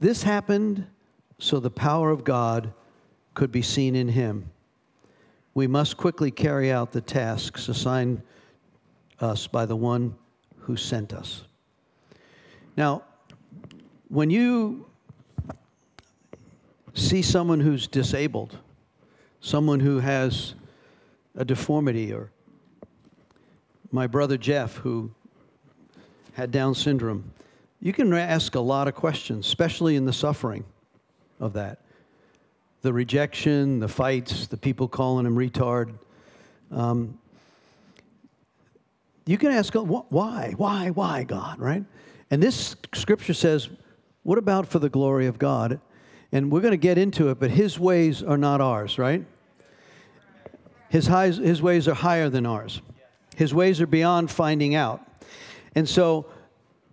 [0.00, 0.86] This happened
[1.38, 2.72] so the power of God
[3.32, 4.50] could be seen in him.
[5.54, 8.22] We must quickly carry out the tasks assigned
[9.18, 10.14] us by the one
[10.58, 11.42] who sent us.
[12.76, 13.02] Now,
[14.08, 14.89] when you
[17.00, 18.58] see someone who's disabled,
[19.40, 20.54] someone who has
[21.34, 22.30] a deformity, or
[23.90, 25.10] my brother Jeff, who
[26.34, 27.32] had Down syndrome,
[27.80, 30.64] you can ask a lot of questions, especially in the suffering
[31.40, 31.78] of that
[32.82, 35.92] the rejection, the fights, the people calling him retard.
[36.70, 37.18] Um,
[39.26, 41.84] you can ask, why, why, why, God, right?
[42.30, 43.68] And this scripture says,
[44.22, 45.78] what about for the glory of God?
[46.32, 49.24] And we're going to get into it, but his ways are not ours, right?
[50.88, 52.80] His, highs, his ways are higher than ours.
[53.36, 55.00] His ways are beyond finding out.
[55.74, 56.26] And so,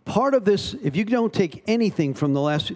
[0.06, 2.71] part of this, if you don't take anything from the last,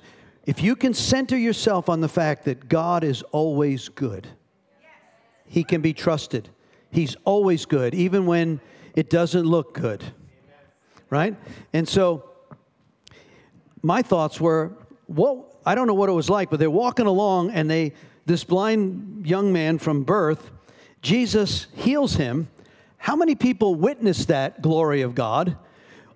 [0.46, 4.28] if you can center yourself on the fact that God is always good,
[5.46, 6.50] He can be trusted.
[6.90, 8.60] He's always good, even when
[8.96, 10.04] it doesn't look good.
[11.10, 11.36] Right?
[11.74, 12.30] And so,
[13.84, 14.74] my thoughts were,
[15.08, 17.94] well, I don't know what it was like, but they're walking along and they,
[18.26, 20.52] this blind young man from birth,
[21.02, 22.48] Jesus heals him.
[22.98, 25.58] How many people witnessed that glory of God?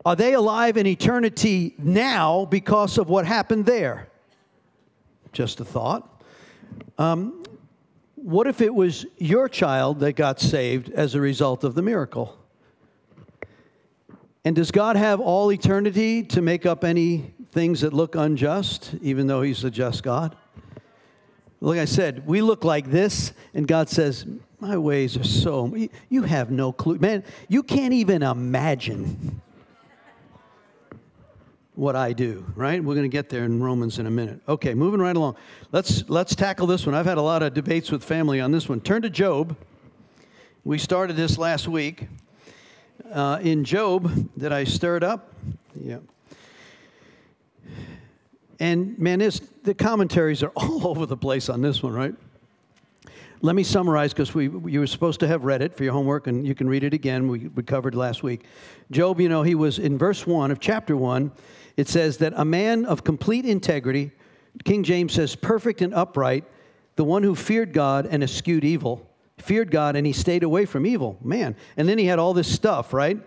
[0.05, 4.10] Are they alive in eternity now because of what happened there?
[5.34, 6.23] Just a thought.
[6.97, 7.43] Um,
[8.15, 12.38] what if it was your child that got saved as a result of the miracle?
[14.43, 19.27] And does God have all eternity to make up any things that look unjust, even
[19.27, 20.35] though He's a just God?
[21.61, 24.27] Like I said, we look like this, and God says,
[24.59, 25.73] My ways are so,
[26.09, 26.99] you have no clue.
[26.99, 29.41] Man, you can't even imagine
[31.75, 32.83] what I do, right?
[32.83, 34.41] We're going to get there in Romans in a minute.
[34.47, 35.37] Okay, moving right along.
[35.71, 36.93] Let's let's tackle this one.
[36.93, 38.81] I've had a lot of debates with family on this one.
[38.81, 39.55] Turn to Job.
[40.65, 42.07] We started this last week.
[43.11, 45.31] Uh, in Job, that I stirred up.
[45.79, 45.99] Yeah.
[48.59, 52.15] And man, this, the commentaries are all over the place on this one, right?
[53.41, 56.27] Let me summarize because we you were supposed to have read it for your homework,
[56.27, 57.27] and you can read it again.
[57.27, 58.45] We, we covered last week.
[58.91, 61.31] Job, you know, he was in verse one of chapter one.
[61.77, 64.11] It says that a man of complete integrity,
[64.63, 66.45] King James says, perfect and upright,
[66.95, 70.85] the one who feared God and eschewed evil, feared God and he stayed away from
[70.85, 71.17] evil.
[71.21, 73.19] Man, and then he had all this stuff, right?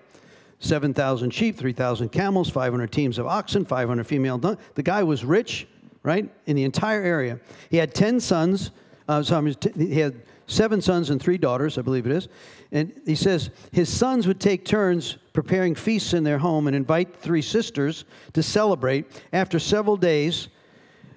[0.61, 4.65] 7,000 sheep, 3,000 camels, 500 teams of oxen, 500 female donkeys.
[4.75, 5.69] The guy was rich,
[6.03, 7.39] right, in the entire area.
[7.71, 8.71] He had 10 sons.
[9.09, 9.41] Uh, so
[9.77, 12.29] he had seven sons and three daughters, I believe it is.
[12.73, 17.15] And he says his sons would take turns preparing feasts in their home and invite
[17.15, 20.49] three sisters to celebrate after several days.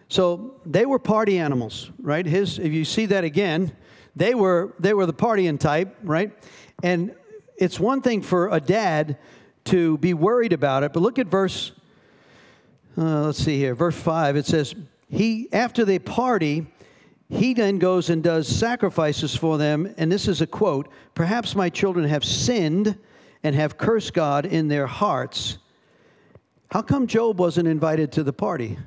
[0.10, 2.26] So they were party animals, right?
[2.26, 3.72] His, if you see that again,
[4.16, 6.32] they were, they were the partying type, right?
[6.84, 7.16] And
[7.62, 9.18] it's one thing for a dad
[9.66, 11.72] to be worried about it, but look at verse,
[12.98, 14.36] uh, let's see here, verse 5.
[14.36, 14.74] It says,
[15.10, 16.66] he, after they party,
[17.30, 19.94] he then goes and does sacrifices for them.
[19.98, 22.98] And this is a quote Perhaps my children have sinned
[23.44, 25.60] and have cursed God in their hearts.
[26.72, 28.80] How come Job wasn't invited to the party?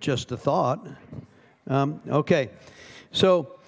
[0.00, 0.84] Just a thought.
[1.68, 2.50] Um, okay.
[3.12, 3.58] So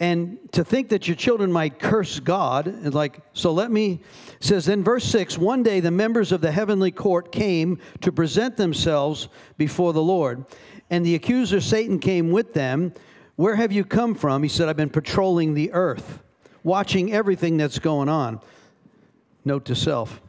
[0.00, 4.00] and to think that your children might curse God, like, so let me,
[4.40, 8.56] says in verse 6 one day the members of the heavenly court came to present
[8.56, 10.44] themselves before the Lord,
[10.90, 12.92] and the accuser Satan came with them.
[13.36, 14.42] Where have you come from?
[14.42, 16.20] He said, I've been patrolling the earth,
[16.62, 18.40] watching everything that's going on.
[19.44, 20.20] Note to self.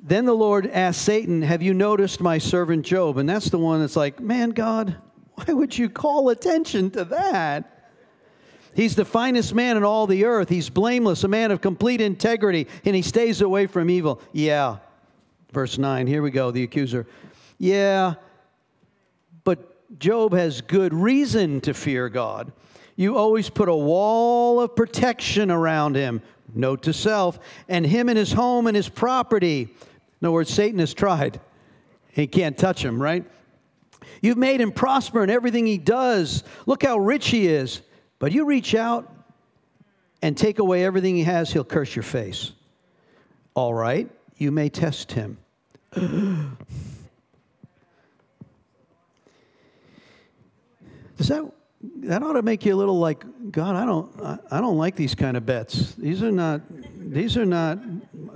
[0.00, 3.18] Then the Lord asked Satan, Have you noticed my servant Job?
[3.18, 4.96] And that's the one that's like, Man, God,
[5.44, 7.72] why would you call attention to that?
[8.74, 10.50] He's the finest man in all the earth.
[10.50, 14.20] He's blameless, a man of complete integrity, and he stays away from evil.
[14.32, 14.78] Yeah.
[15.52, 17.06] Verse 9, here we go, the accuser.
[17.58, 18.14] Yeah,
[19.44, 22.52] but Job has good reason to fear God.
[22.96, 26.20] You always put a wall of protection around him.
[26.54, 29.62] Note to self, and him and his home and his property.
[30.20, 31.40] In other words, Satan has tried.
[32.12, 33.24] He can't touch him, right?
[34.26, 36.42] You've made him prosper in everything he does.
[36.66, 37.80] Look how rich he is.
[38.18, 39.08] But you reach out
[40.20, 42.50] and take away everything he has, he'll curse your face.
[43.54, 45.38] All right, you may test him.
[51.16, 51.44] Does that
[51.98, 53.76] that ought to make you a little like God?
[53.76, 55.94] I don't I, I don't like these kind of bets.
[55.94, 56.62] These are not
[56.98, 57.78] these are not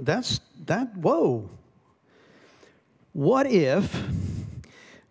[0.05, 1.51] that's that whoa.
[3.13, 3.93] What if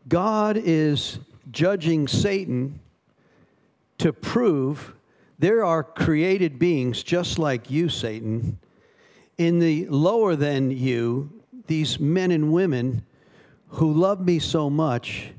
[0.10, 1.19] God is
[1.52, 2.80] judging Satan
[4.00, 4.93] to prove
[5.38, 8.58] there are created beings just like you, Satan,
[9.38, 11.32] in the lower than you,
[11.67, 13.06] these men and women
[13.69, 15.30] who love me so much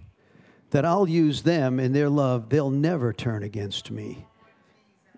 [0.71, 2.49] that I'll use them in their love.
[2.49, 4.25] They'll never turn against me.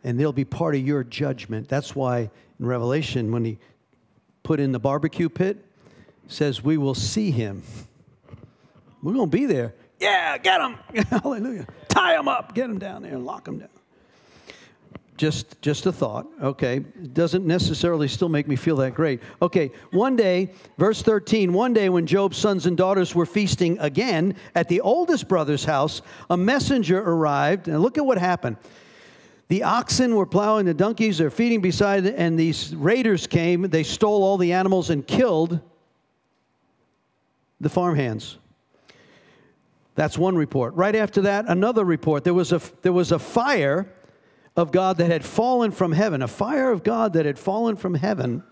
[0.02, 1.68] And they'll be part of your judgment.
[1.68, 3.58] That's why in Revelation, when he
[4.42, 5.64] put in the barbecue pit,
[6.26, 7.62] says, We will see him
[9.02, 9.74] we're going to be there.
[9.98, 10.78] Yeah, get them.
[11.22, 11.66] Hallelujah.
[11.88, 12.54] Tie them up.
[12.54, 13.68] Get them down there and lock them down.
[15.16, 16.26] Just, just a thought.
[16.42, 16.76] Okay.
[16.76, 19.20] It doesn't necessarily still make me feel that great.
[19.40, 19.70] Okay.
[19.92, 24.68] One day, verse 13, one day when Job's sons and daughters were feasting again at
[24.68, 27.68] the oldest brother's house, a messenger arrived.
[27.68, 28.56] And look at what happened.
[29.48, 33.62] The oxen were plowing, the donkeys are feeding beside, and these raiders came.
[33.62, 35.60] They stole all the animals and killed
[37.60, 38.38] the farmhands.
[39.94, 40.74] That's one report.
[40.74, 42.24] Right after that, another report.
[42.24, 43.92] There was a, there was a fire
[44.56, 47.94] of God that had fallen from heaven, a fire of God that had fallen from
[47.94, 48.42] heaven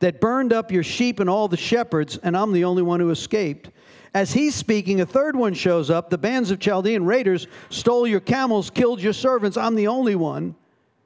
[0.00, 3.10] that burned up your sheep and all the shepherds, and I'm the only one who
[3.10, 3.70] escaped.
[4.12, 6.10] As he's speaking, a third one shows up.
[6.10, 9.56] The bands of Chaldean raiders stole your camels, killed your servants.
[9.56, 10.56] I'm the only one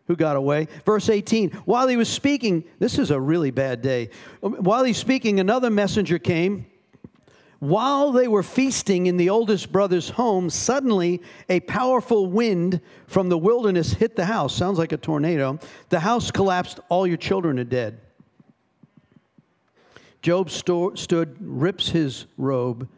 [0.06, 0.68] who got away.
[0.86, 4.10] Verse 18, while he was speaking, this is a really bad day.
[4.42, 6.66] Um, while he's speaking, another messenger came
[7.60, 13.38] while they were feasting in the oldest brother's home, suddenly a powerful wind from the
[13.38, 14.54] wilderness hit the house.
[14.54, 15.58] Sounds like a tornado.
[15.88, 18.00] The house collapsed, all your children are dead.
[20.22, 22.88] Job sto- stood, rips his robe,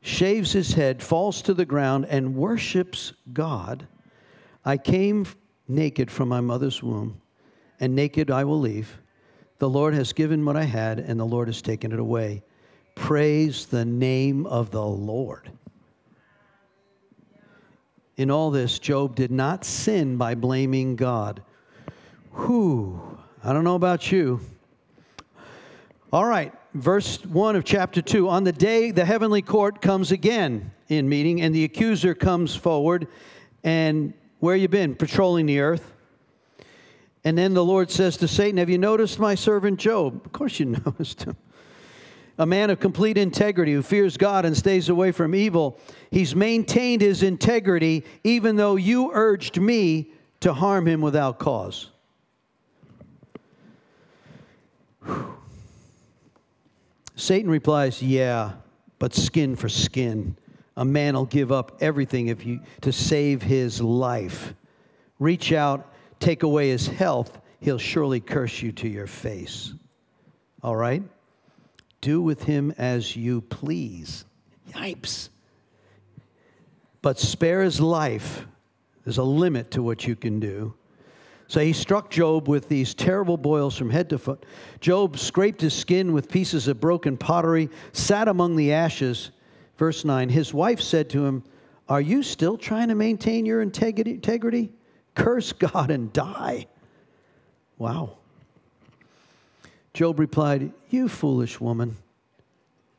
[0.00, 3.86] shaves his head, falls to the ground, and worships God.
[4.64, 5.26] I came
[5.68, 7.20] naked from my mother's womb,
[7.78, 9.00] and naked I will leave.
[9.58, 12.42] The Lord has given what I had, and the Lord has taken it away.
[12.96, 15.52] Praise the name of the Lord.
[18.16, 21.42] In all this, Job did not sin by blaming God.
[22.34, 24.40] Whew, I don't know about you.
[26.12, 28.28] All right, verse 1 of chapter 2.
[28.28, 33.06] On the day the heavenly court comes again in meeting, and the accuser comes forward,
[33.62, 34.94] and where you been?
[34.94, 35.92] Patrolling the earth.
[37.24, 40.22] And then the Lord says to Satan, Have you noticed my servant Job?
[40.24, 41.36] Of course you noticed him
[42.38, 45.78] a man of complete integrity who fears God and stays away from evil.
[46.10, 51.90] He's maintained his integrity even though you urged me to harm him without cause.
[57.14, 58.52] Satan replies, Yeah,
[58.98, 60.36] but skin for skin.
[60.76, 64.52] A man will give up everything if you to save his life.
[65.18, 69.72] Reach out, take away his health, he'll surely curse you to your face.
[70.62, 71.02] All right?
[72.00, 74.24] Do with him as you please.
[74.70, 75.28] Yipes.
[77.02, 78.46] But spare his life.
[79.04, 80.74] There's a limit to what you can do.
[81.48, 84.44] So he struck Job with these terrible boils from head to foot.
[84.80, 89.30] Job scraped his skin with pieces of broken pottery, sat among the ashes.
[89.76, 91.44] Verse 9 His wife said to him,
[91.88, 94.72] Are you still trying to maintain your integrity?
[95.14, 96.66] Curse God and die.
[97.78, 98.18] Wow.
[99.96, 101.96] Job replied, You foolish woman.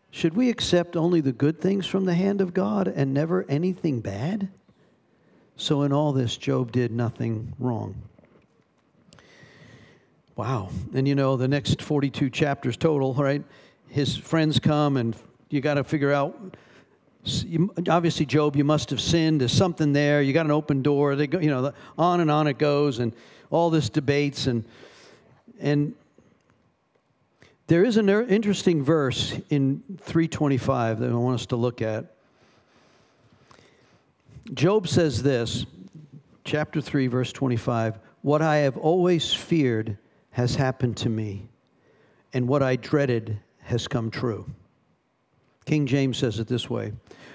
[0.09, 3.99] Should we accept only the good things from the hand of God and never anything
[3.99, 4.49] bad?
[5.57, 7.93] So, in all this, Job did nothing wrong.
[10.35, 10.69] Wow.
[10.95, 13.43] And you know, the next 42 chapters total, right?
[13.89, 15.15] His friends come, and
[15.51, 16.57] you got to figure out.
[17.87, 19.41] Obviously, Job, you must have sinned.
[19.41, 20.23] There's something there.
[20.23, 21.15] You got an open door.
[21.15, 23.13] They go, you know, on and on it goes, and
[23.51, 24.65] all this debates, and
[25.59, 25.93] and
[27.67, 32.13] there is an interesting verse in 325 that I want us to look at.
[34.53, 35.65] Job says this,
[36.45, 39.97] chapter 3, verse 25 What I have always feared
[40.31, 41.49] has happened to me,
[42.33, 44.49] and what I dreaded has come true.
[45.65, 46.93] King James says it this way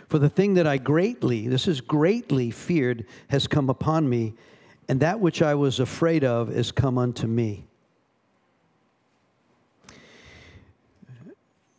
[0.08, 4.32] For the thing that I greatly, this is greatly feared, has come upon me,
[4.88, 7.66] and that which I was afraid of is come unto me.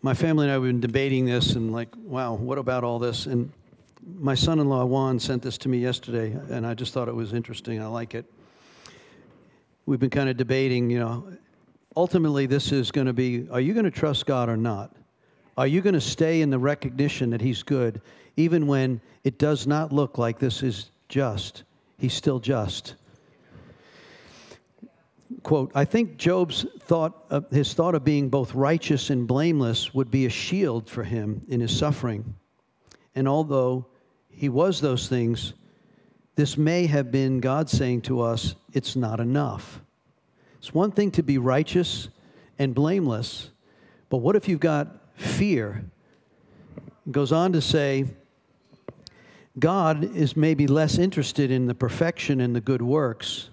[0.03, 3.25] My family and I have been debating this and like, wow, what about all this?
[3.25, 3.51] And
[4.19, 7.81] my son-in-law Juan sent this to me yesterday, and I just thought it was interesting.
[7.81, 8.25] I like it.
[9.85, 11.25] We've been kind of debating, you know,
[11.95, 14.93] ultimately this is going to be: Are you going to trust God or not?
[15.57, 18.01] Are you going to stay in the recognition that He's good,
[18.35, 21.63] even when it does not look like this is just?
[21.97, 22.95] He's still just
[25.43, 30.09] quote, I think Job's thought, of, his thought of being both righteous and blameless would
[30.09, 32.35] be a shield for him in his suffering.
[33.13, 33.85] And although
[34.29, 35.53] he was those things,
[36.35, 39.81] this may have been God saying to us, it's not enough.
[40.57, 42.07] It's one thing to be righteous
[42.57, 43.49] and blameless,
[44.09, 45.83] but what if you've got fear?
[47.11, 48.05] Goes on to say,
[49.59, 53.49] God is maybe less interested in the perfection and the good works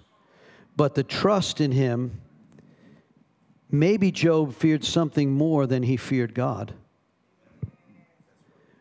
[0.81, 2.19] but the trust in him,
[3.69, 6.73] maybe Job feared something more than he feared God.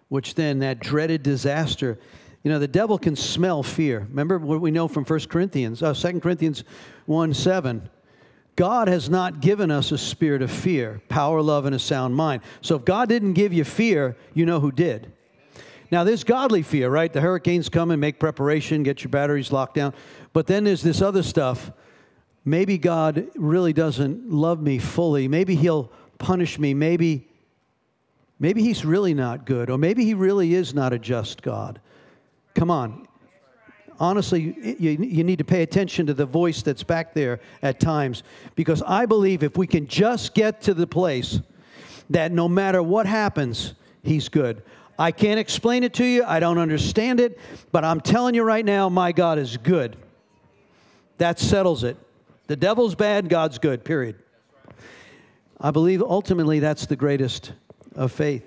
[0.08, 1.98] Which then, that dreaded disaster,
[2.42, 4.06] You know, the devil can smell fear.
[4.08, 6.64] Remember what we know from 1 Corinthians, uh, 2 Corinthians
[7.04, 7.90] 1 7.
[8.56, 12.40] God has not given us a spirit of fear, power, love, and a sound mind.
[12.62, 15.12] So if God didn't give you fear, you know who did.
[15.92, 17.12] Now, there's godly fear, right?
[17.12, 19.92] The hurricanes come and make preparation, get your batteries locked down.
[20.32, 21.72] But then there's this other stuff.
[22.50, 25.28] Maybe God really doesn't love me fully.
[25.28, 25.88] Maybe He'll
[26.18, 26.74] punish me.
[26.74, 27.28] Maybe,
[28.40, 29.70] maybe He's really not good.
[29.70, 31.80] Or maybe He really is not a just God.
[32.56, 33.06] Come on.
[34.00, 38.24] Honestly, you, you need to pay attention to the voice that's back there at times.
[38.56, 41.38] Because I believe if we can just get to the place
[42.08, 44.64] that no matter what happens, He's good.
[44.98, 46.24] I can't explain it to you.
[46.24, 47.38] I don't understand it.
[47.70, 49.96] But I'm telling you right now, my God is good.
[51.18, 51.96] That settles it.
[52.50, 54.16] The devil's bad, God's good, period.
[55.60, 57.52] I believe ultimately that's the greatest
[57.94, 58.44] of faith.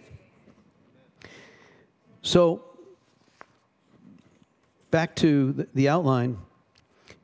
[2.22, 2.66] So,
[4.91, 6.38] back to the outline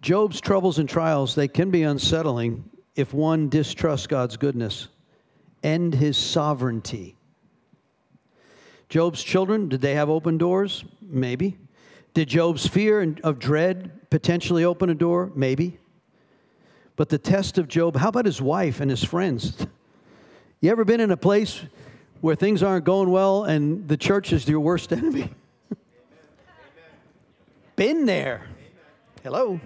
[0.01, 2.63] Job's troubles and trials, they can be unsettling
[2.95, 4.87] if one distrusts God's goodness
[5.61, 7.17] and his sovereignty.
[8.87, 10.85] Job's children, did they have open doors?
[11.01, 11.57] Maybe.
[12.13, 15.29] Did Job's fear of dread potentially open a door?
[15.35, 15.77] Maybe.
[16.99, 19.65] But the test of Job, how about his wife and his friends?
[20.59, 21.61] You ever been in a place
[22.19, 25.29] where things aren't going well and the church is your worst enemy?
[27.77, 28.49] Been there.
[29.23, 29.61] Hello.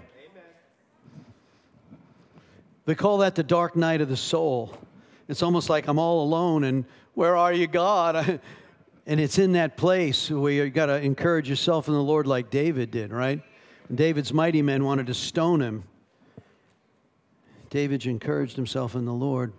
[2.86, 4.77] They call that the dark night of the soul.
[5.27, 8.41] It's almost like I'm all alone and where are you, God?
[9.05, 12.49] And it's in that place where you got to encourage yourself in the Lord like
[12.49, 13.41] David did, right?
[13.93, 15.84] David's mighty men wanted to stone him.
[17.74, 19.51] David encouraged himself in the Lord.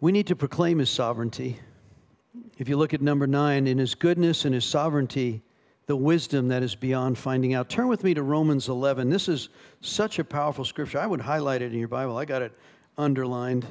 [0.00, 1.58] We need to proclaim his sovereignty.
[2.56, 5.42] If you look at number nine, in his goodness and his sovereignty,
[5.86, 7.68] the wisdom that is beyond finding out.
[7.68, 9.10] Turn with me to Romans 11.
[9.10, 9.48] This is
[9.80, 11.00] such a powerful scripture.
[11.00, 12.16] I would highlight it in your Bible.
[12.16, 12.52] I got it
[12.96, 13.66] underlined.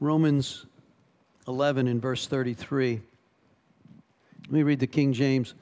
[0.00, 0.66] Romans
[1.46, 3.00] 11 in verse 33.
[4.42, 5.54] Let me read the King James.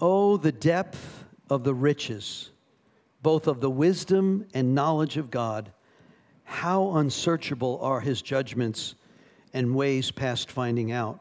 [0.00, 2.50] Oh, the depth of the riches,
[3.22, 5.72] both of the wisdom and knowledge of God.
[6.44, 8.94] How unsearchable are his judgments
[9.52, 11.20] and ways past finding out.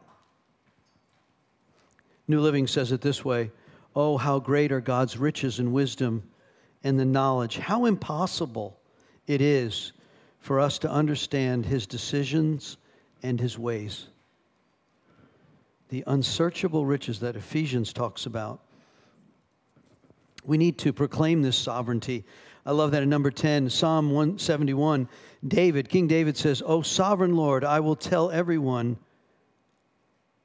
[2.27, 3.51] New Living says it this way
[3.95, 6.23] Oh, how great are God's riches and wisdom
[6.83, 7.57] and the knowledge.
[7.57, 8.77] How impossible
[9.25, 9.93] it is
[10.39, 12.77] for us to understand his decisions
[13.23, 14.07] and his ways.
[15.89, 18.64] The unsearchable riches that Ephesians talks about.
[20.45, 22.23] We need to proclaim this sovereignty.
[22.65, 25.07] I love that in number 10, Psalm 171,
[25.47, 28.97] David, King David says, O sovereign Lord, I will tell everyone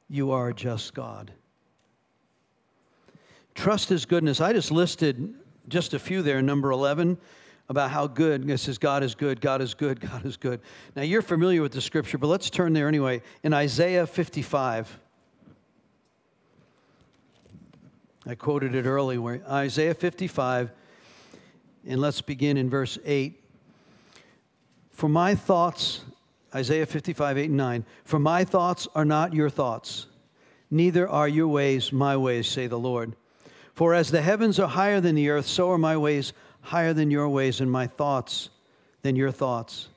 [0.09, 1.33] you are a just God.
[3.55, 4.41] Trust his goodness.
[4.41, 5.35] I just listed
[5.69, 7.17] just a few there, number 11
[7.69, 8.51] about how good.
[8.51, 10.61] It says, God is good, God is good, God is good.
[10.97, 13.23] Now, you're familiar with the scripture, but let's turn there anyway.
[13.45, 14.99] In Isaiah 55,
[18.27, 20.71] I quoted it earlier, Isaiah 55,
[21.87, 23.43] and let's begin in verse 8.
[24.91, 26.03] For my thoughts,
[26.55, 30.07] Isaiah 55, 8 and 9, for my thoughts are not your thoughts,
[30.71, 33.15] neither are your ways my ways, say the Lord.
[33.73, 37.11] For as the heavens are higher than the earth, so are my ways higher than
[37.11, 38.51] your ways, and my thoughts
[39.03, 39.89] than your thoughts.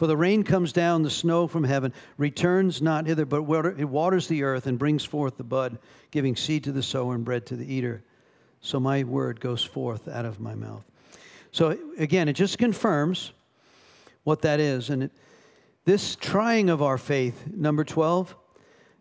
[0.00, 3.42] For the rain comes down, the snow from heaven, returns not hither, but
[3.78, 5.78] it waters the earth and brings forth the bud,
[6.10, 8.02] giving seed to the sower and bread to the eater.
[8.62, 10.82] So my word goes forth out of my mouth.
[11.52, 13.32] So again, it just confirms
[14.24, 14.88] what that is.
[14.88, 15.10] And it,
[15.84, 18.34] this trying of our faith, number 12,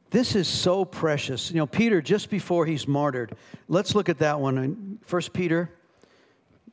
[0.09, 1.49] this is so precious.
[1.49, 3.37] You know, Peter, just before he's martyred,
[3.69, 4.99] let's look at that one.
[5.05, 5.71] First Peter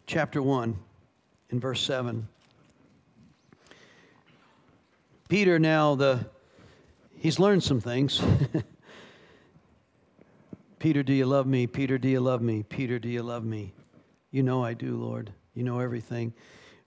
[0.09, 0.77] chapter 1
[1.51, 2.27] in verse 7.
[5.29, 6.25] Peter now the
[7.17, 8.23] he's learned some things.
[10.79, 11.67] Peter, do you love me?
[11.67, 12.63] Peter, do you love me?
[12.63, 13.73] Peter, do you love me?
[14.31, 15.33] You know I do, Lord.
[15.55, 16.33] You know everything.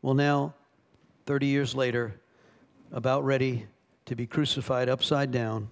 [0.01, 0.53] Well, now,
[1.25, 2.21] 30 years later,
[2.91, 3.65] about ready
[4.05, 5.67] to be crucified upside down,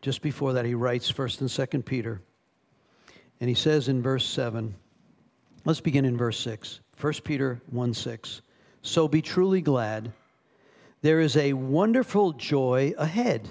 [0.00, 2.22] just before that, he writes 1st and 2nd Peter.
[3.40, 4.74] And he says in verse 7,
[5.64, 6.80] Let's begin in verse 6.
[7.00, 8.42] 1 Peter 1 6.
[8.82, 10.12] So be truly glad.
[11.04, 13.46] There is a wonderful joy ahead.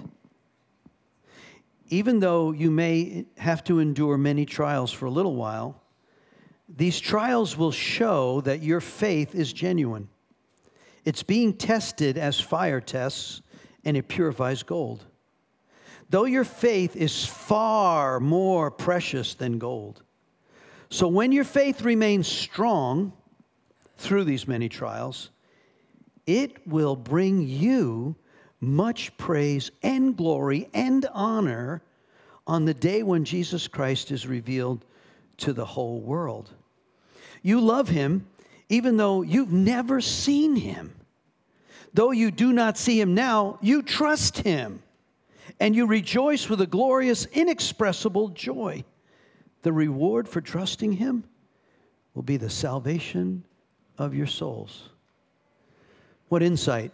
[1.89, 5.80] Even though you may have to endure many trials for a little while,
[6.68, 10.10] these trials will show that your faith is genuine.
[11.06, 13.43] It's being tested as fire tests,
[13.86, 15.06] and it purifies gold.
[16.10, 20.01] Though your faith is far more precious than gold.
[20.89, 23.14] So when your faith remains strong
[23.97, 25.30] through these many trials,
[26.26, 28.15] it will bring you
[28.59, 31.82] much praise and glory and honor
[32.47, 34.86] on the day when Jesus Christ is revealed
[35.38, 36.51] to the whole world.
[37.41, 38.26] You love him
[38.69, 40.95] even though you've never seen him.
[41.93, 44.82] Though you do not see him now, you trust him
[45.59, 48.84] and you rejoice with a glorious, inexpressible joy.
[49.61, 51.24] The reward for trusting him
[52.13, 53.43] will be the salvation
[53.97, 54.89] of your souls.
[56.34, 56.91] What insight!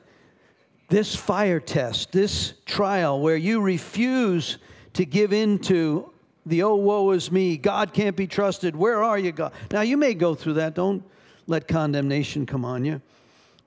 [0.90, 4.58] This fire test, this trial where you refuse
[4.96, 6.12] to give in to
[6.46, 9.54] the oh, woe is me, God can't be trusted, where are you, God?
[9.72, 10.76] Now, you may go through that.
[10.76, 11.06] Don't
[11.48, 13.02] let condemnation come on you.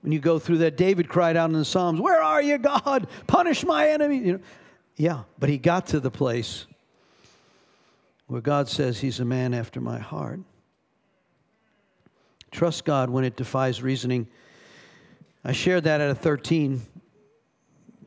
[0.01, 3.07] When you go through that, David cried out in the Psalms, Where are you, God?
[3.25, 4.17] Punish my enemy.
[4.17, 4.39] You know,
[4.95, 6.67] yeah, but he got to the place
[8.27, 10.39] where God says he's a man after my heart.
[12.51, 14.27] Trust God when it defies reasoning.
[15.43, 16.81] I shared that at a 13.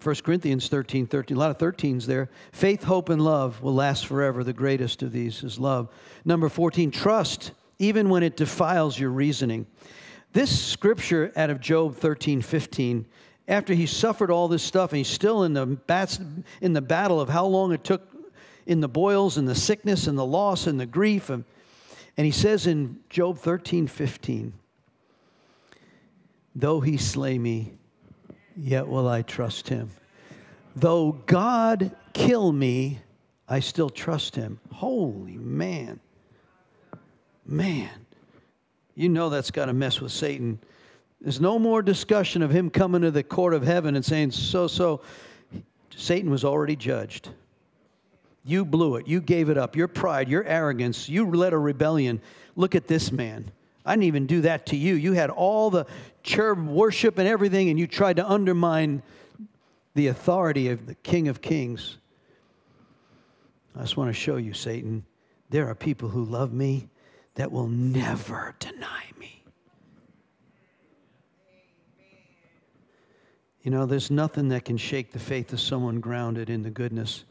[0.03, 2.31] 1 Corinthians 13, 13, a lot of 13s there.
[2.53, 4.45] Faith, hope, and love will last forever.
[4.45, 5.89] The greatest of these is love.
[6.25, 9.67] Number 14, trust even when it defiles your reasoning.
[10.33, 13.07] This scripture out of Job 13, 15,
[13.49, 16.21] after he suffered all this stuff and he's still in the, bats,
[16.61, 18.03] in the battle of how long it took
[18.67, 21.31] in the boils and the sickness and the loss and the grief.
[21.31, 21.45] And,
[22.17, 24.53] and he says in Job 13, 15,
[26.59, 27.75] Though he slay me,
[28.57, 29.91] yet will I trust him.
[30.75, 32.99] Though God kill me,
[33.47, 34.59] I still trust him.
[34.73, 36.01] Holy man.
[37.45, 38.07] Man,
[38.95, 40.59] you know that's got to mess with Satan.
[41.21, 44.67] There's no more discussion of him coming to the court of heaven and saying, So,
[44.67, 45.03] so.
[45.95, 47.31] Satan was already judged.
[48.45, 49.09] You blew it.
[49.09, 49.75] You gave it up.
[49.75, 52.21] Your pride, your arrogance, you led a rebellion.
[52.55, 53.51] Look at this man.
[53.87, 54.95] I didn't even do that to you.
[54.95, 55.87] You had all the
[56.25, 59.03] cherub worship and everything, and you tried to undermine
[59.95, 61.99] the authority of the King of Kings.
[63.77, 65.05] I just want to show you, Satan,
[65.51, 66.89] there are people who love me
[67.37, 69.45] that will never deny me.
[73.63, 77.25] You know, there's nothing that can shake the faith of someone grounded in the goodness.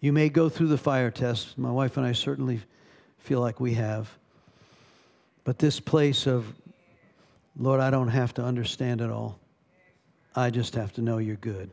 [0.00, 1.56] You may go through the fire test.
[1.56, 2.60] My wife and I certainly
[3.18, 4.18] feel like we have.
[5.44, 6.46] But this place of,
[7.56, 9.38] Lord, I don't have to understand it all.
[10.34, 11.70] I just have to know you're good.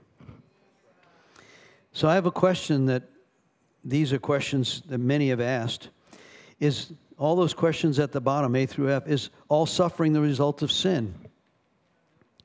[1.93, 3.03] So I have a question that
[3.83, 5.89] these are questions that many have asked.
[6.59, 10.61] Is all those questions at the bottom, A through F, is all suffering the result
[10.61, 11.13] of sin?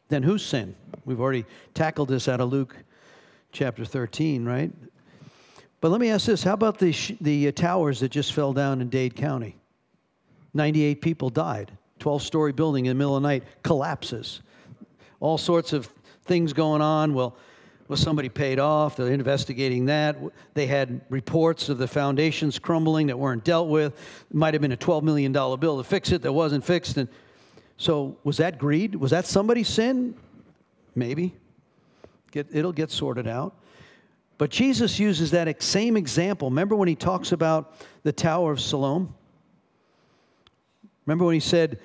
[0.08, 0.74] Then whose sin?
[1.04, 1.44] We've already
[1.74, 2.76] tackled this out of Luke
[3.52, 4.72] chapter 13, right?
[5.80, 8.80] But let me ask this how about the, sh- the towers that just fell down
[8.80, 9.56] in Dade County?
[10.54, 11.72] 98 people died.
[11.98, 14.42] 12 story building in the middle of the night collapses.
[15.20, 15.88] All sorts of
[16.24, 17.14] things going on.
[17.14, 17.36] Well,
[17.88, 18.96] was somebody paid off?
[18.96, 20.16] They're investigating that.
[20.54, 23.92] They had reports of the foundations crumbling that weren't dealt with.
[24.30, 26.96] It might have been a $12 million bill to fix it that wasn't fixed.
[26.96, 27.08] And
[27.76, 28.94] so, was that greed?
[28.94, 30.14] Was that somebody's sin?
[30.94, 31.34] Maybe.
[32.30, 33.54] Get, it'll get sorted out.
[34.38, 36.48] But Jesus uses that same example.
[36.50, 39.14] Remember when he talks about the Tower of Siloam?
[41.06, 41.78] Remember when he said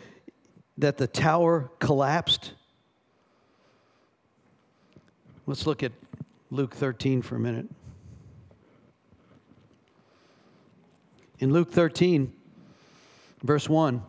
[0.77, 2.53] that the tower collapsed?
[5.45, 5.91] Let's look at
[6.51, 7.65] Luke 13 for a minute.
[11.39, 12.31] In Luke 13,
[13.43, 14.01] verse 1,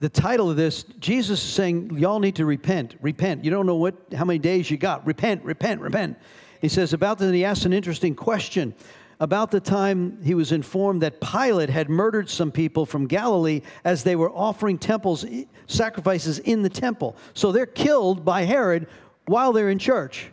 [0.00, 2.96] the title of this, Jesus is saying, Y'all need to repent.
[3.00, 3.44] Repent.
[3.44, 5.06] You don't know what how many days you got.
[5.06, 6.18] Repent, repent, repent.
[6.60, 8.74] He says, about that, he asks an interesting question
[9.22, 14.02] about the time he was informed that Pilate had murdered some people from Galilee as
[14.02, 15.24] they were offering temples
[15.68, 17.14] sacrifices in the temple.
[17.32, 18.88] So they're killed by Herod
[19.26, 20.28] while they're in church.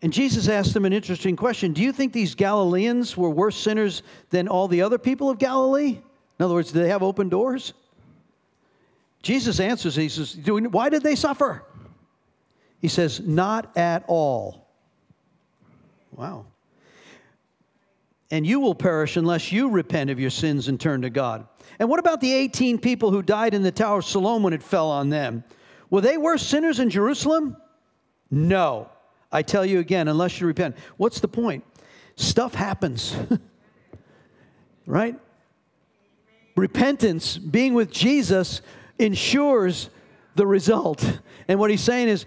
[0.00, 4.02] And Jesus asked them an interesting question Do you think these Galileans were worse sinners
[4.30, 5.98] than all the other people of Galilee?
[6.38, 7.74] In other words, do they have open doors?
[9.20, 11.64] Jesus answers, He says, Why did they suffer?
[12.80, 14.68] He says, Not at all.
[16.12, 16.46] Wow
[18.30, 21.46] and you will perish unless you repent of your sins and turn to God.
[21.78, 24.62] And what about the 18 people who died in the Tower of Siloam when it
[24.62, 25.44] fell on them?
[25.90, 27.56] Were they worse sinners in Jerusalem?
[28.30, 28.88] No.
[29.30, 30.76] I tell you again, unless you repent.
[30.96, 31.64] What's the point?
[32.16, 33.14] Stuff happens.
[34.86, 35.18] right?
[36.56, 38.62] Repentance, being with Jesus,
[38.98, 39.90] ensures
[40.34, 41.20] the result.
[41.48, 42.24] And what he's saying is,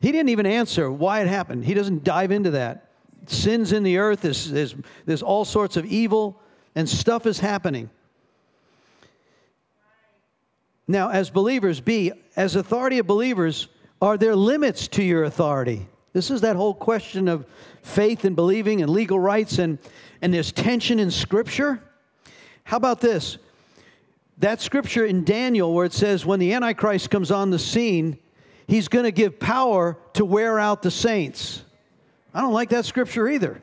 [0.00, 1.64] he didn't even answer why it happened.
[1.64, 2.87] He doesn't dive into that.
[3.26, 6.40] Sins in the earth, there's, there's, there's all sorts of evil,
[6.74, 7.90] and stuff is happening.
[10.86, 13.68] Now, as believers, B, as authority of believers,
[14.00, 15.86] are there limits to your authority?
[16.12, 17.44] This is that whole question of
[17.82, 19.78] faith and believing and legal rights, and,
[20.22, 21.82] and there's tension in Scripture.
[22.64, 23.38] How about this?
[24.38, 28.18] That scripture in Daniel, where it says, when the Antichrist comes on the scene,
[28.68, 31.64] he's going to give power to wear out the saints.
[32.34, 33.60] I don't like that scripture either.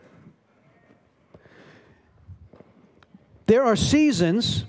[3.45, 4.65] There are seasons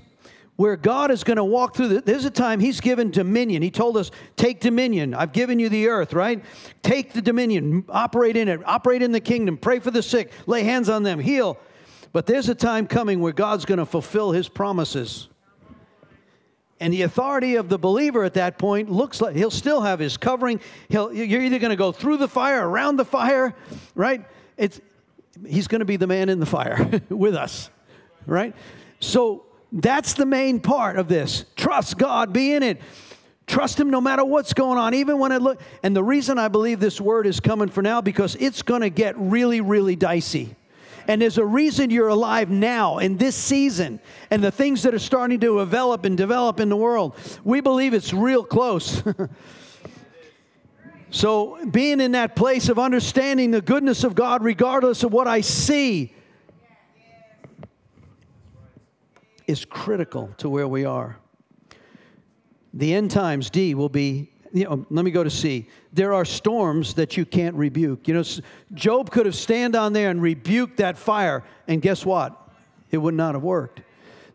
[0.57, 3.63] where God is going to walk through the, there's a time he's given dominion.
[3.63, 5.15] He told us, take dominion.
[5.15, 6.43] I've given you the earth, right?
[6.83, 10.63] Take the dominion, operate in it, operate in the kingdom, pray for the sick, lay
[10.63, 11.59] hands on them, heal.
[12.13, 15.29] But there's a time coming where God's going to fulfill his promises.
[16.79, 20.17] And the authority of the believer at that point looks like he'll still have his
[20.17, 20.61] covering.
[20.89, 23.55] He'll, you're either going to go through the fire, around the fire,
[23.95, 24.25] right?
[24.59, 24.81] It's,
[25.47, 27.71] he's going to be the man in the fire with us,
[28.27, 28.55] right?
[29.01, 31.47] So that's the main part of this.
[31.57, 32.81] Trust God, be in it.
[33.47, 35.61] Trust Him no matter what's going on, even when it look.
[35.83, 38.91] And the reason I believe this word is coming for now because it's going to
[38.91, 40.57] get really, really dicey.
[41.09, 44.01] And there's a reason you're alive now in this season
[44.31, 47.17] and the things that are starting to develop and develop in the world.
[47.45, 49.03] We believe it's real close.
[51.11, 55.43] so, being in that place of understanding the goodness of God, regardless of what I
[55.43, 56.13] see,
[59.47, 61.19] is critical to where we are.
[62.75, 65.69] The end times, D, will be you know, let me go to C.
[65.93, 68.09] There are storms that you can't rebuke.
[68.09, 68.25] You know,
[68.73, 72.35] Job could have stand on there and rebuked that fire, and guess what?
[72.91, 73.83] It would not have worked.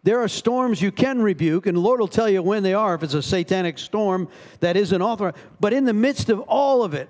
[0.03, 2.93] There are storms you can rebuke, and the Lord will tell you when they are
[2.93, 4.27] if it's a satanic storm
[4.59, 5.37] that isn't authorized.
[5.59, 7.09] But in the midst of all of it,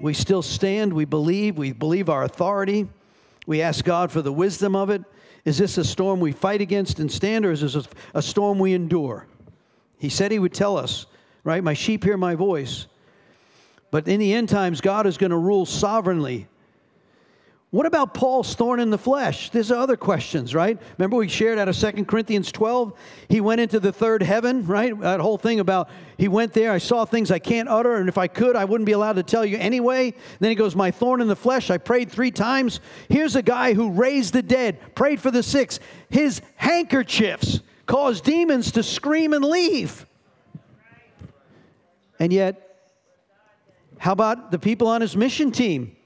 [0.00, 2.88] we still stand, we believe, we believe our authority.
[3.46, 5.02] We ask God for the wisdom of it.
[5.44, 8.58] Is this a storm we fight against and stand, or is this a, a storm
[8.58, 9.26] we endure?
[9.98, 11.06] He said He would tell us
[11.44, 11.62] right?
[11.62, 12.86] My sheep hear my voice.
[13.90, 16.48] But in the end times, God is going to rule sovereignly.
[17.72, 19.48] What about Paul's thorn in the flesh?
[19.48, 20.78] There's other questions, right?
[20.98, 22.92] Remember we shared out of Second Corinthians 12?
[23.28, 24.98] He went into the third heaven, right?
[25.00, 25.88] That whole thing about
[26.18, 28.84] he went there, I saw things I can't utter, and if I could, I wouldn't
[28.84, 30.12] be allowed to tell you anyway.
[30.38, 32.80] Then he goes, My thorn in the flesh, I prayed three times.
[33.08, 35.72] Here's a guy who raised the dead, prayed for the sick.
[36.10, 40.04] His handkerchiefs caused demons to scream and leave.
[42.22, 42.86] And yet,
[43.98, 45.96] how about the people on his mission team?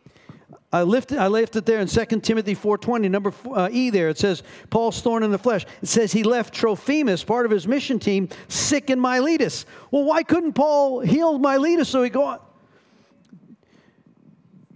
[0.73, 4.09] I lifted, I left it there in 2 Timothy 4.20, number uh, E there.
[4.09, 5.67] It says, Paul's thorn in the flesh.
[5.83, 9.67] It says he left Trophimus, part of his mission team, sick in Miletus.
[9.91, 12.39] Well, why couldn't Paul heal Miletus so he go on?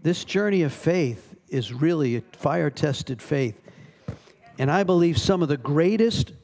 [0.03, 3.59] This journey of faith is really a fire-tested faith.
[4.59, 6.35] And I believe some of the greatest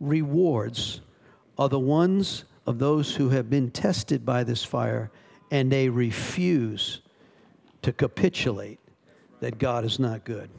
[0.00, 1.02] rewards
[1.58, 5.10] are the ones of those who have been tested by this fire
[5.50, 7.00] and they refuse
[7.82, 8.80] to capitulate
[9.40, 10.50] that God is not good.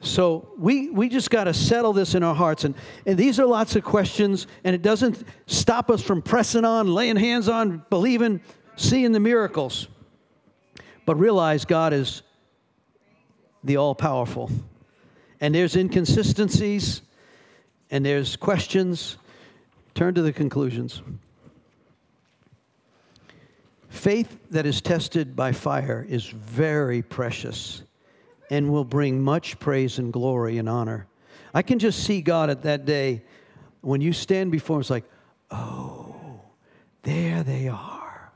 [0.00, 2.64] So we, we just got to settle this in our hearts.
[2.64, 2.74] And,
[3.06, 7.16] and these are lots of questions, and it doesn't stop us from pressing on, laying
[7.16, 8.40] hands on, believing,
[8.76, 9.88] seeing the miracles.
[11.06, 12.22] But realize God is
[13.64, 14.50] the all powerful.
[15.40, 17.02] And there's inconsistencies,
[17.90, 19.16] and there's questions,
[19.96, 21.00] Turn to the conclusions.
[23.88, 27.82] Faith that is tested by fire is very precious
[28.50, 31.06] and will bring much praise and glory and honor.
[31.54, 33.22] I can just see God at that day
[33.80, 35.08] when you stand before him, it's like,
[35.50, 36.42] oh,
[37.02, 38.32] there they are.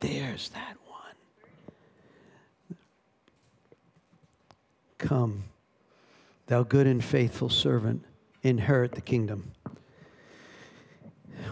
[0.00, 2.78] There's that one.
[4.98, 5.44] Come,
[6.48, 8.04] thou good and faithful servant,
[8.42, 9.52] inherit the kingdom.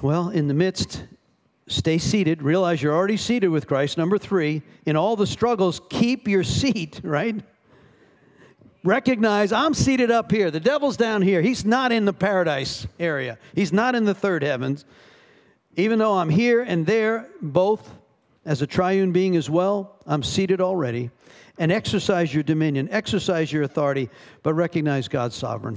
[0.02, 1.04] Well, in the midst,
[1.68, 2.42] stay seated.
[2.42, 3.98] Realize you're already seated with Christ.
[3.98, 7.36] Number three, in all the struggles, keep your seat, right?
[8.84, 10.50] Recognize I'm seated up here.
[10.50, 11.42] The devil's down here.
[11.42, 14.84] He's not in the paradise area, he's not in the third heavens.
[15.78, 17.92] Even though I'm here and there, both
[18.46, 21.10] as a triune being as well, I'm seated already.
[21.58, 24.08] And exercise your dominion, exercise your authority,
[24.42, 25.76] but recognize God's sovereign.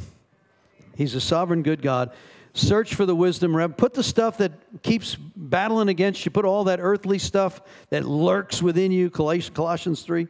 [0.96, 2.12] He's a sovereign, good God.
[2.60, 3.56] Search for the wisdom.
[3.74, 4.52] Put the stuff that
[4.84, 10.28] keeps battling against you, put all that earthly stuff that lurks within you, Colossians 3.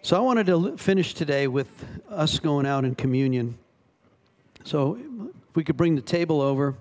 [0.00, 1.68] So I wanted to finish today with
[2.08, 3.58] us going out in communion.
[4.64, 4.98] So
[5.54, 6.74] If we could bring the table over.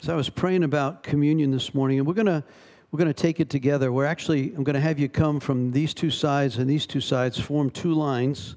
[0.00, 2.42] So I was praying about communion this morning, and we're gonna
[2.96, 3.92] we're gonna take it together.
[3.92, 7.38] We're actually I'm gonna have you come from these two sides and these two sides,
[7.38, 8.56] form two lines,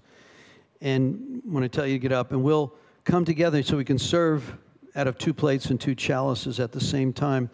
[0.80, 2.74] and when I tell you to get up, and we'll
[3.04, 4.56] come together so we can serve
[4.96, 7.50] out of two plates and two chalices at the same time.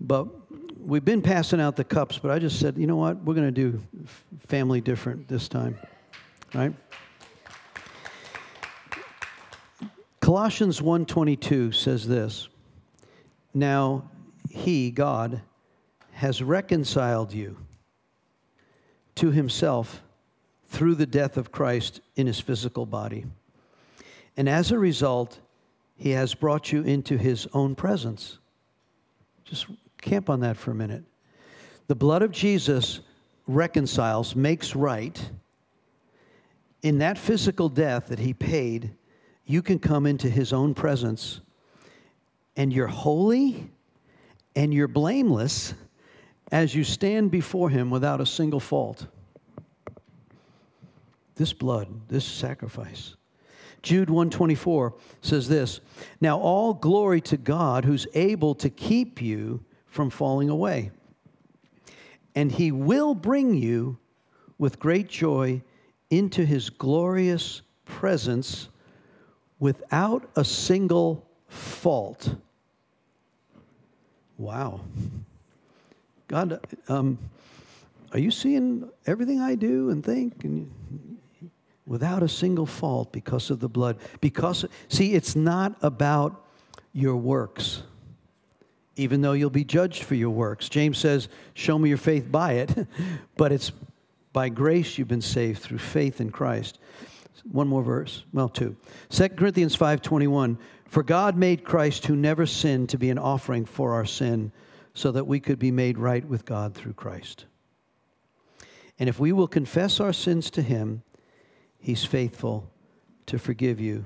[0.00, 0.26] But
[0.80, 3.22] we've been passing out the cups, but I just said, you know what?
[3.22, 3.80] We're gonna do
[4.48, 5.78] family different this time,
[6.54, 6.74] right?
[10.18, 12.48] Colossians 1:22 says this.
[13.54, 14.10] Now
[14.48, 15.42] he, God,
[16.20, 17.56] has reconciled you
[19.14, 20.02] to himself
[20.66, 23.24] through the death of Christ in his physical body.
[24.36, 25.40] And as a result,
[25.96, 28.36] he has brought you into his own presence.
[29.46, 29.68] Just
[30.02, 31.04] camp on that for a minute.
[31.86, 33.00] The blood of Jesus
[33.46, 35.18] reconciles, makes right.
[36.82, 38.90] In that physical death that he paid,
[39.46, 41.40] you can come into his own presence
[42.56, 43.70] and you're holy
[44.54, 45.72] and you're blameless
[46.50, 49.06] as you stand before him without a single fault.
[51.36, 53.16] This blood, this sacrifice.
[53.82, 55.80] Jude 124 says this,
[56.20, 60.90] "Now all glory to God who's able to keep you from falling away.
[62.34, 63.98] And he will bring you
[64.58, 65.62] with great joy
[66.10, 68.68] into his glorious presence
[69.58, 72.36] without a single fault."
[74.36, 74.80] Wow.
[76.30, 77.18] God, um,
[78.12, 80.44] are you seeing everything I do and think?
[80.44, 80.70] And
[81.86, 83.96] without a single fault because of the blood.
[84.20, 86.46] Because, see, it's not about
[86.92, 87.82] your works,
[88.94, 90.68] even though you'll be judged for your works.
[90.68, 92.86] James says, Show me your faith by it,
[93.36, 93.72] but it's
[94.32, 96.78] by grace you've been saved through faith in Christ.
[97.50, 98.76] One more verse, well, two.
[99.08, 100.58] 2 Corinthians 5:21.
[100.86, 104.52] For God made Christ, who never sinned, to be an offering for our sin,
[104.94, 107.46] so that we could be made right with God through Christ.
[108.98, 111.02] And if we will confess our sins to Him,
[111.78, 112.70] He's faithful
[113.26, 114.04] to forgive you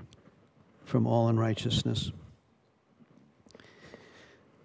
[0.84, 2.12] from all unrighteousness.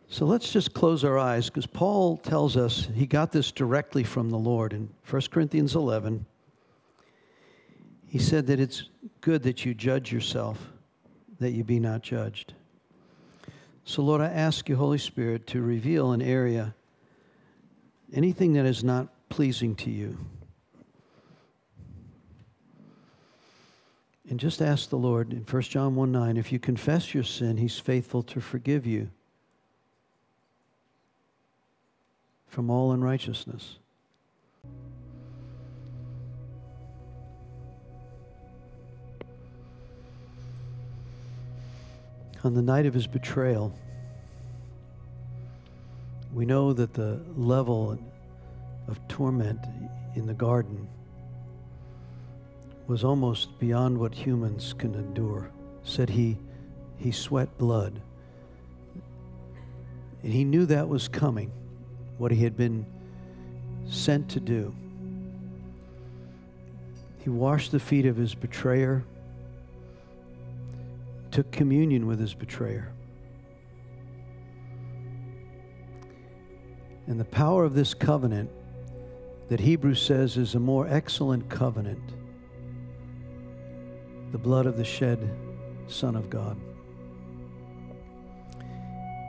[0.09, 4.31] So let's just close our eyes because Paul tells us he got this directly from
[4.31, 6.25] the Lord in 1 Corinthians 11.
[8.07, 8.89] He said that it's
[9.21, 10.57] good that you judge yourself
[11.39, 12.53] that you be not judged.
[13.89, 16.75] So, Lord, I ask you, Holy Spirit, to reveal an area,
[18.13, 20.15] anything that is not pleasing to you.
[24.29, 27.57] And just ask the Lord in 1 John 1 9, if you confess your sin,
[27.57, 29.09] he's faithful to forgive you
[32.45, 33.79] from all unrighteousness.
[42.43, 43.73] On the night of his betrayal,
[46.33, 47.97] we know that the level
[48.87, 49.59] of torment
[50.15, 50.87] in the garden
[52.87, 55.51] was almost beyond what humans can endure.
[55.83, 56.37] Said he,
[56.97, 58.01] he sweat blood.
[60.23, 61.51] And he knew that was coming,
[62.17, 62.85] what he had been
[63.87, 64.73] sent to do.
[67.19, 69.03] He washed the feet of his betrayer
[71.31, 72.91] took communion with his betrayer.
[77.07, 78.49] And the power of this covenant
[79.49, 82.01] that Hebrews says is a more excellent covenant
[84.31, 85.27] the blood of the shed
[85.87, 86.55] Son of God.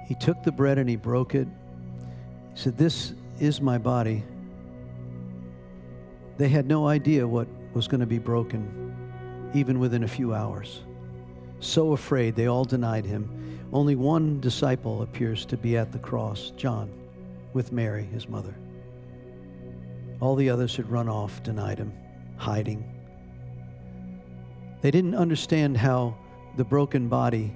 [0.06, 1.48] He took the bread and he broke it.
[2.52, 4.22] He said, This is my body.
[6.36, 8.94] They had no idea what was going to be broken,
[9.54, 10.82] even within a few hours
[11.60, 13.60] so afraid they all denied him.
[13.72, 16.90] Only one disciple appears to be at the cross, John,
[17.52, 18.54] with Mary, his mother.
[20.20, 21.92] All the others had run off, denied him,
[22.36, 22.84] hiding.
[24.82, 26.16] They didn't understand how
[26.56, 27.52] the broken body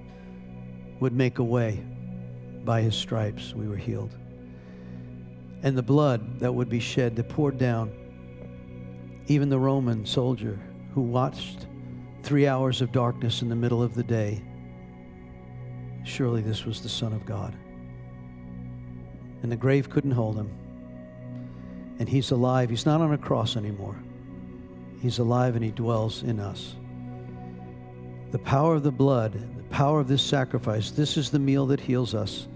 [1.01, 1.83] would make a way.
[2.65, 4.15] By his stripes, we were healed.
[5.63, 7.93] And the blood that would be shed, that poured down,
[9.27, 10.59] even the Roman soldier
[10.95, 11.67] who watched
[12.25, 14.43] three hours of darkness in the middle of the day.
[16.05, 17.55] Surely this was the Son of God.
[19.43, 20.51] And the grave couldn't hold him.
[21.99, 22.71] And he's alive.
[22.71, 23.97] He's not on a cross anymore.
[25.01, 26.77] He's alive and he dwells in us.
[28.31, 31.79] The power of the blood, the power of this sacrifice, this is the meal that
[31.79, 32.49] heals us.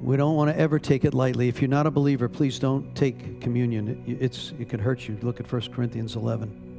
[0.00, 1.48] We don't want to ever take it lightly.
[1.48, 4.02] If you're not a believer, please don't take communion.
[4.06, 5.18] It, it's, it can hurt you.
[5.22, 6.69] Look at 1 Corinthians 11.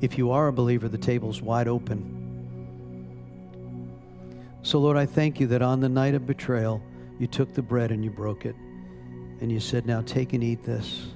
[0.00, 2.12] If you are a believer, the table's wide open.
[4.62, 6.82] So, Lord, I thank you that on the night of betrayal,
[7.18, 8.56] you took the bread and you broke it.
[9.40, 11.06] And you said, Now take and eat this.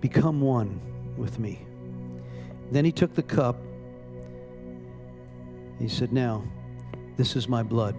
[0.00, 0.80] Become one
[1.16, 1.60] with me.
[2.70, 3.56] Then he took the cup.
[5.78, 6.44] He said, Now,
[7.16, 7.96] this is my blood,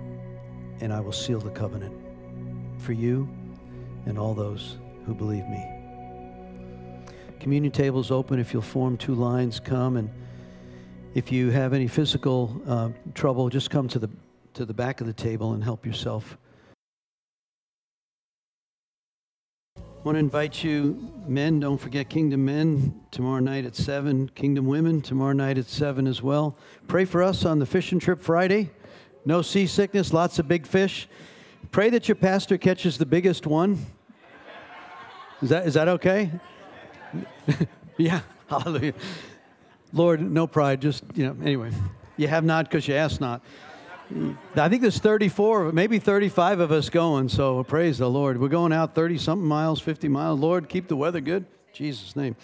[0.80, 1.96] and I will seal the covenant
[2.78, 3.28] for you
[4.06, 5.81] and all those who believe me.
[7.42, 8.38] Communion table is open.
[8.38, 9.98] If you'll form two lines, come.
[9.98, 10.12] And
[11.16, 14.12] if you have any physical uh, trouble, just come to the,
[14.54, 16.38] to the back of the table and help yourself.
[19.76, 24.68] I want to invite you, men, don't forget Kingdom Men tomorrow night at 7, Kingdom
[24.68, 26.56] Women tomorrow night at 7 as well.
[26.88, 28.70] Pray for us on the fishing trip Friday.
[29.26, 31.08] No seasickness, lots of big fish.
[31.72, 33.84] Pray that your pastor catches the biggest one.
[35.42, 36.30] Is that, is that okay?
[37.98, 38.94] yeah, hallelujah.
[39.94, 41.72] Lord, no pride, just, you know, anyway.
[42.18, 43.42] You have not because you ask not.
[44.56, 48.40] I think there's 34, maybe 35 of us going, so praise the Lord.
[48.40, 50.40] We're going out 30 something miles, 50 miles.
[50.40, 51.46] Lord, keep the weather good.
[51.72, 52.36] Jesus' name.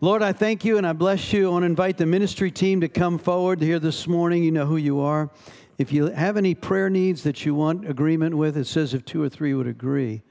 [0.00, 1.48] Lord, I thank you and I bless you.
[1.48, 4.42] I want to invite the ministry team to come forward here this morning.
[4.42, 5.28] You know who you are.
[5.76, 9.22] If you have any prayer needs that you want agreement with, it says if two
[9.22, 10.22] or three would agree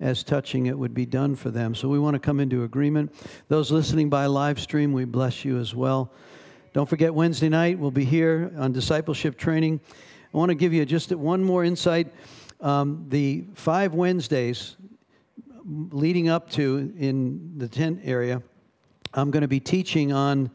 [0.00, 1.74] as touching it would be done for them.
[1.74, 3.12] So we want to come into agreement.
[3.48, 6.12] Those listening by live stream, we bless you as well.
[6.72, 9.80] Don't forget, Wednesday night, we'll be here on discipleship training.
[10.32, 12.12] I want to give you just one more insight.
[12.60, 14.76] Um, the five Wednesdays
[15.64, 18.42] leading up to in the tent area,
[19.14, 20.50] I'm going to be teaching on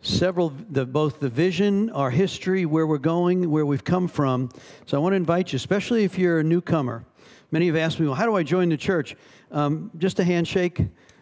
[0.00, 4.48] several the, both the vision our history where we're going where we've come from
[4.86, 7.04] so i want to invite you especially if you're a newcomer
[7.50, 9.16] many have asked me well how do i join the church
[9.50, 10.80] um, just a handshake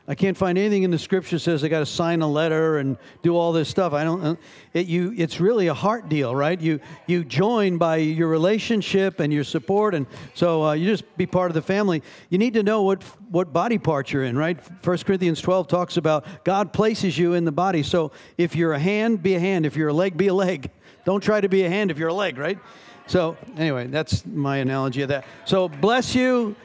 [0.09, 2.97] I can't find anything in the scripture says I got to sign a letter and
[3.23, 3.93] do all this stuff.
[3.93, 4.23] I don't.
[4.25, 4.35] Uh,
[4.73, 6.61] it, you, it's really a heart deal, right?
[6.61, 11.27] You you join by your relationship and your support, and so uh, you just be
[11.27, 12.05] part of the family.
[12.31, 14.59] You need to know what what body part you're in, right?
[14.81, 17.83] First Corinthians 12 talks about God places you in the body.
[17.83, 19.67] So if you're a hand, be a hand.
[19.67, 20.71] If you're a leg, be a leg.
[21.05, 22.59] Don't try to be a hand if you're a leg, right?
[23.07, 25.25] So anyway, that's my analogy of that.
[25.45, 26.57] So bless you,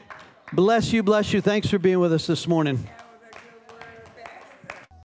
[0.52, 1.40] bless you, bless you.
[1.40, 2.88] Thanks for being with us this morning.